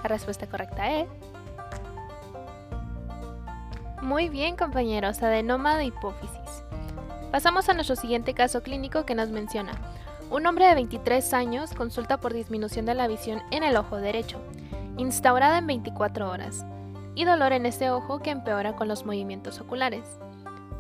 La 0.03 0.09
respuesta 0.09 0.49
correcta 0.49 0.91
es 0.93 1.09
muy 4.03 4.29
bien 4.29 4.57
compañeros, 4.57 5.23
adenoma 5.23 5.77
de 5.77 5.87
hipófisis. 5.87 6.65
Pasamos 7.31 7.69
a 7.69 7.75
nuestro 7.75 7.95
siguiente 7.95 8.35
caso 8.35 8.63
clínico 8.63 9.07
que 9.07 9.15
nos 9.15 9.31
menciona. 9.31 9.73
Un 10.29 10.45
hombre 10.47 10.67
de 10.67 10.75
23 10.75 11.33
años 11.35 11.73
consulta 11.73 12.19
por 12.19 12.35
disminución 12.35 12.85
de 12.85 12.95
la 12.95 13.07
visión 13.07 13.43
en 13.53 13.63
el 13.63 13.77
ojo 13.77 13.97
derecho, 13.97 14.41
instaurada 14.97 15.59
en 15.59 15.69
24 15.69 16.29
horas, 16.29 16.67
y 17.15 17.25
dolor 17.25 17.53
en 17.53 17.65
ese 17.65 17.91
ojo 17.91 18.19
que 18.19 18.31
empeora 18.31 18.75
con 18.75 18.89
los 18.89 19.07
movimientos 19.07 19.61
oculares. 19.61 20.19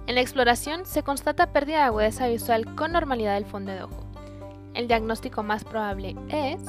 En 0.08 0.16
la 0.16 0.20
exploración 0.20 0.84
se 0.84 1.04
constata 1.04 1.52
pérdida 1.52 1.78
de 1.78 1.84
agudeza 1.84 2.26
visual 2.26 2.74
con 2.74 2.90
normalidad 2.90 3.34
del 3.34 3.46
fondo 3.46 3.70
de 3.70 3.84
ojo. 3.84 4.04
El 4.74 4.88
diagnóstico 4.88 5.44
más 5.44 5.62
probable 5.64 6.16
es, 6.28 6.60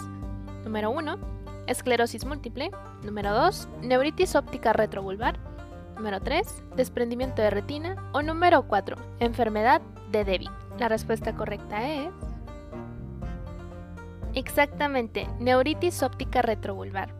número 0.64 0.92
1, 0.92 1.18
esclerosis 1.66 2.26
múltiple, 2.26 2.70
número 3.02 3.34
2, 3.34 3.70
neuritis 3.82 4.36
óptica 4.36 4.72
retrovulvar, 4.72 5.40
Número 5.96 6.20
3, 6.22 6.64
desprendimiento 6.76 7.42
de 7.42 7.50
retina. 7.50 7.96
O 8.14 8.22
número 8.22 8.68
4, 8.68 8.96
enfermedad 9.20 9.82
de 10.12 10.26
Debbie. 10.26 10.50
La 10.80 10.90
respuesta 10.90 11.36
correcta 11.36 11.88
es... 11.88 12.10
Exactamente, 14.34 15.28
neuritis 15.40 16.02
óptica 16.02 16.42
retrovulvar. 16.42 17.14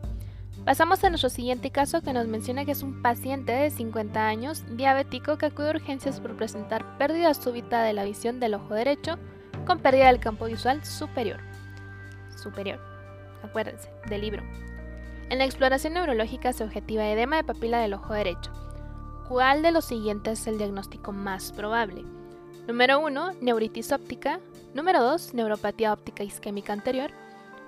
Pasamos 0.64 1.04
a 1.04 1.10
nuestro 1.10 1.28
siguiente 1.28 1.70
caso 1.70 2.00
que 2.00 2.12
nos 2.12 2.26
menciona 2.26 2.64
que 2.64 2.72
es 2.72 2.82
un 2.82 3.02
paciente 3.02 3.52
de 3.52 3.70
50 3.70 4.26
años, 4.26 4.64
diabético, 4.76 5.36
que 5.36 5.46
acude 5.46 5.68
a 5.68 5.70
urgencias 5.72 6.20
por 6.20 6.36
presentar 6.36 6.96
pérdida 6.96 7.34
súbita 7.34 7.82
de 7.82 7.92
la 7.92 8.04
visión 8.04 8.40
del 8.40 8.54
ojo 8.54 8.72
derecho 8.74 9.18
con 9.66 9.78
pérdida 9.78 10.06
del 10.06 10.20
campo 10.20 10.46
visual 10.46 10.82
superior. 10.84 11.40
Superior. 12.34 12.80
Acuérdense, 13.42 13.90
del 14.08 14.22
libro. 14.22 14.42
En 15.28 15.38
la 15.38 15.44
exploración 15.44 15.94
neurológica 15.94 16.52
se 16.52 16.64
objetiva 16.64 17.08
edema 17.08 17.36
de 17.36 17.44
papila 17.44 17.78
del 17.78 17.94
ojo 17.94 18.14
derecho, 18.14 18.50
¿Cuál 19.28 19.62
de 19.62 19.72
los 19.72 19.86
siguientes 19.86 20.40
es 20.40 20.46
el 20.46 20.58
diagnóstico 20.58 21.10
más 21.10 21.50
probable? 21.50 22.04
Número 22.68 23.00
1, 23.00 23.32
neuritis 23.40 23.90
óptica. 23.90 24.38
Número 24.74 25.02
2, 25.02 25.32
neuropatía 25.32 25.94
óptica 25.94 26.22
isquémica 26.22 26.74
anterior. 26.74 27.10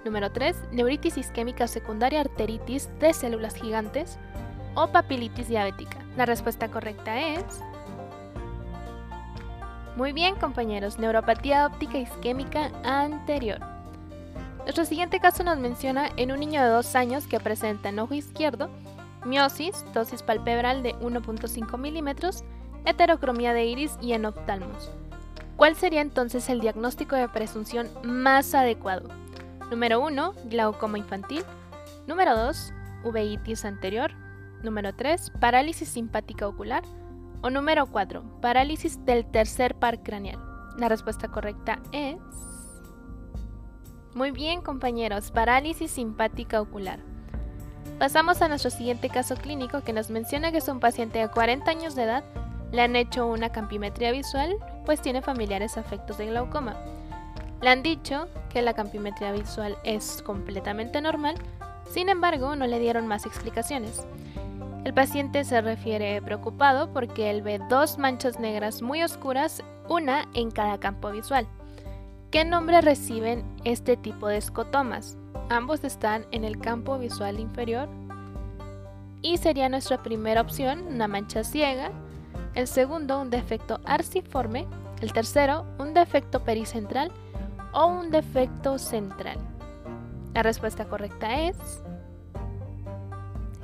Número 0.04 0.30
3, 0.30 0.54
neuritis 0.72 1.16
isquémica 1.16 1.66
secundaria 1.66 2.20
arteritis 2.20 2.90
de 3.00 3.14
células 3.14 3.54
gigantes 3.54 4.18
o 4.74 4.88
papilitis 4.88 5.48
diabética. 5.48 5.96
La 6.18 6.26
respuesta 6.26 6.70
correcta 6.70 7.18
es... 7.18 7.42
Muy 9.96 10.12
bien 10.12 10.34
compañeros, 10.34 10.98
neuropatía 10.98 11.66
óptica 11.66 11.96
isquémica 11.96 12.70
anterior. 12.84 13.60
Nuestro 14.64 14.84
siguiente 14.84 15.20
caso 15.20 15.42
nos 15.42 15.56
menciona 15.56 16.10
en 16.18 16.32
un 16.32 16.40
niño 16.40 16.62
de 16.62 16.68
2 16.68 16.94
años 16.96 17.26
que 17.26 17.40
presenta 17.40 17.88
en 17.88 17.98
ojo 17.98 18.12
izquierdo 18.12 18.68
miosis, 19.26 19.84
dosis 19.92 20.22
palpebral 20.22 20.82
de 20.82 20.94
1.5 20.96 21.78
milímetros, 21.78 22.44
heterocromía 22.84 23.52
de 23.52 23.66
iris 23.66 23.98
y 24.00 24.12
enoftalmos. 24.12 24.90
¿Cuál 25.56 25.74
sería 25.74 26.02
entonces 26.02 26.48
el 26.48 26.60
diagnóstico 26.60 27.16
de 27.16 27.28
presunción 27.28 27.88
más 28.04 28.54
adecuado? 28.54 29.08
Número 29.70 30.00
1, 30.00 30.34
glaucoma 30.44 30.98
infantil. 30.98 31.42
Número 32.06 32.36
2, 32.36 32.72
uveitis 33.04 33.64
anterior. 33.64 34.12
Número 34.62 34.94
3, 34.94 35.32
parálisis 35.40 35.88
simpática 35.88 36.46
ocular. 36.46 36.84
O 37.42 37.50
número 37.50 37.86
4, 37.86 38.40
parálisis 38.40 39.04
del 39.04 39.24
tercer 39.26 39.74
par 39.74 40.02
craneal. 40.02 40.38
La 40.78 40.88
respuesta 40.88 41.28
correcta 41.28 41.80
es... 41.92 42.16
Muy 44.14 44.30
bien 44.30 44.62
compañeros, 44.62 45.30
parálisis 45.30 45.90
simpática 45.90 46.60
ocular. 46.60 47.00
Pasamos 47.98 48.42
a 48.42 48.48
nuestro 48.48 48.70
siguiente 48.70 49.08
caso 49.08 49.36
clínico 49.36 49.80
que 49.80 49.94
nos 49.94 50.10
menciona 50.10 50.52
que 50.52 50.58
es 50.58 50.68
un 50.68 50.80
paciente 50.80 51.18
de 51.18 51.28
40 51.28 51.70
años 51.70 51.94
de 51.94 52.02
edad, 52.02 52.24
le 52.70 52.82
han 52.82 52.94
hecho 52.94 53.26
una 53.26 53.50
campimetría 53.50 54.12
visual, 54.12 54.56
pues 54.84 55.00
tiene 55.00 55.22
familiares 55.22 55.78
afectos 55.78 56.18
de 56.18 56.26
glaucoma. 56.26 56.76
Le 57.62 57.70
han 57.70 57.82
dicho 57.82 58.28
que 58.50 58.60
la 58.60 58.74
campimetría 58.74 59.32
visual 59.32 59.78
es 59.82 60.22
completamente 60.22 61.00
normal, 61.00 61.36
sin 61.90 62.10
embargo 62.10 62.54
no 62.54 62.66
le 62.66 62.78
dieron 62.80 63.06
más 63.06 63.24
explicaciones. 63.24 64.06
El 64.84 64.92
paciente 64.92 65.42
se 65.44 65.62
refiere 65.62 66.20
preocupado 66.20 66.92
porque 66.92 67.30
él 67.30 67.40
ve 67.40 67.60
dos 67.70 67.96
manchas 67.96 68.38
negras 68.38 68.82
muy 68.82 69.02
oscuras, 69.02 69.62
una 69.88 70.28
en 70.34 70.50
cada 70.50 70.78
campo 70.78 71.10
visual. 71.10 71.46
¿Qué 72.30 72.44
nombre 72.44 72.82
reciben 72.82 73.42
este 73.64 73.96
tipo 73.96 74.28
de 74.28 74.36
escotomas? 74.36 75.16
Ambos 75.48 75.84
están 75.84 76.26
en 76.32 76.44
el 76.44 76.58
campo 76.58 76.98
visual 76.98 77.38
inferior 77.38 77.88
y 79.22 79.38
sería 79.38 79.68
nuestra 79.68 80.02
primera 80.02 80.40
opción 80.40 80.82
una 80.88 81.06
mancha 81.06 81.44
ciega, 81.44 81.92
el 82.54 82.66
segundo 82.66 83.20
un 83.20 83.30
defecto 83.30 83.80
arciforme, 83.84 84.66
el 85.00 85.12
tercero 85.12 85.64
un 85.78 85.94
defecto 85.94 86.42
pericentral 86.42 87.12
o 87.72 87.86
un 87.86 88.10
defecto 88.10 88.78
central. 88.78 89.38
La 90.34 90.42
respuesta 90.42 90.86
correcta 90.86 91.42
es... 91.42 91.56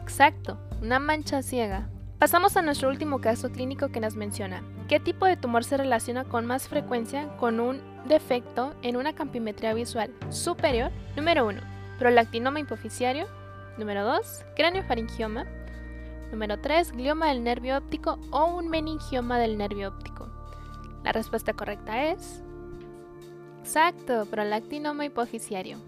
Exacto, 0.00 0.58
una 0.80 0.98
mancha 0.98 1.42
ciega. 1.42 1.88
Pasamos 2.18 2.56
a 2.56 2.62
nuestro 2.62 2.88
último 2.88 3.20
caso 3.20 3.50
clínico 3.50 3.88
que 3.88 4.00
nos 4.00 4.14
menciona. 4.14 4.62
¿Qué 4.88 5.00
tipo 5.00 5.26
de 5.26 5.36
tumor 5.36 5.64
se 5.64 5.76
relaciona 5.76 6.24
con 6.24 6.46
más 6.46 6.68
frecuencia 6.68 7.36
con 7.38 7.58
un 7.58 7.80
defecto 8.06 8.74
en 8.82 8.96
una 8.96 9.14
campimetría 9.14 9.74
visual 9.74 10.10
superior? 10.30 10.90
Número 11.16 11.46
1. 11.46 11.60
Prolactinoma 11.98 12.60
hipoficiario. 12.60 13.26
Número 13.78 14.04
2. 14.04 14.44
Craneofaringioma. 14.56 15.46
Número 16.30 16.58
3. 16.58 16.92
Glioma 16.92 17.28
del 17.28 17.44
nervio 17.44 17.76
óptico 17.76 18.18
o 18.30 18.56
un 18.56 18.68
meningioma 18.68 19.38
del 19.38 19.56
nervio 19.56 19.88
óptico. 19.88 20.28
La 21.04 21.12
respuesta 21.12 21.52
correcta 21.52 22.10
es... 22.10 22.42
Exacto, 23.60 24.26
prolactinoma 24.26 25.04
hipoficiario. 25.04 25.78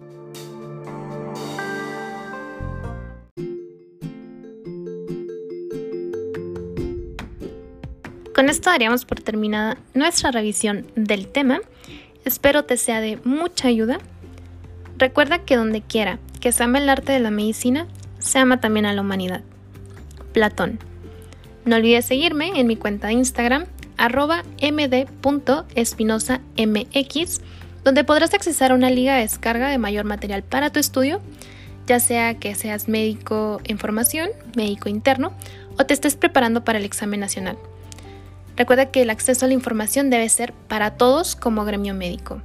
Con 8.34 8.48
esto 8.48 8.68
daríamos 8.68 9.04
por 9.04 9.20
terminada 9.20 9.78
nuestra 9.94 10.32
revisión 10.32 10.86
del 10.96 11.28
tema. 11.28 11.60
Espero 12.24 12.64
te 12.64 12.76
sea 12.76 13.00
de 13.00 13.18
mucha 13.24 13.68
ayuda. 13.68 13.98
Recuerda 14.98 15.38
que 15.40 15.56
donde 15.56 15.82
quiera 15.82 16.18
que 16.40 16.52
se 16.52 16.62
ama 16.62 16.78
el 16.78 16.90
arte 16.90 17.12
de 17.12 17.20
la 17.20 17.30
medicina, 17.30 17.86
se 18.18 18.38
ama 18.38 18.60
también 18.60 18.86
a 18.86 18.92
la 18.92 19.00
humanidad. 19.00 19.42
Platón. 20.32 20.78
No 21.64 21.76
olvides 21.76 22.04
seguirme 22.04 22.60
en 22.60 22.66
mi 22.66 22.76
cuenta 22.76 23.06
de 23.06 23.14
Instagram, 23.14 23.64
arroba 23.96 24.42
md.espinosamx, 24.60 27.40
donde 27.82 28.04
podrás 28.04 28.34
accesar 28.34 28.72
a 28.72 28.74
una 28.74 28.90
liga 28.90 29.14
de 29.14 29.22
descarga 29.22 29.70
de 29.70 29.78
mayor 29.78 30.04
material 30.04 30.42
para 30.42 30.68
tu 30.70 30.80
estudio, 30.80 31.22
ya 31.86 32.00
sea 32.00 32.34
que 32.34 32.54
seas 32.54 32.88
médico 32.88 33.62
en 33.64 33.78
formación, 33.78 34.28
médico 34.54 34.90
interno, 34.90 35.32
o 35.78 35.86
te 35.86 35.94
estés 35.94 36.16
preparando 36.16 36.64
para 36.64 36.78
el 36.78 36.84
examen 36.84 37.20
nacional. 37.20 37.56
Recuerda 38.56 38.86
que 38.86 39.02
el 39.02 39.10
acceso 39.10 39.44
a 39.44 39.48
la 39.48 39.54
información 39.54 40.10
debe 40.10 40.28
ser 40.28 40.52
para 40.68 40.96
todos 40.96 41.34
como 41.36 41.64
gremio 41.64 41.94
médico. 41.94 42.40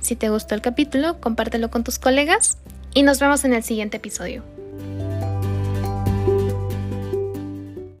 Si 0.00 0.16
te 0.16 0.30
gustó 0.30 0.54
el 0.54 0.62
capítulo, 0.62 1.20
compártelo 1.20 1.70
con 1.70 1.84
tus 1.84 1.98
colegas 1.98 2.58
y 2.94 3.02
nos 3.02 3.20
vemos 3.20 3.44
en 3.44 3.52
el 3.52 3.62
siguiente 3.62 3.98
episodio. 3.98 4.42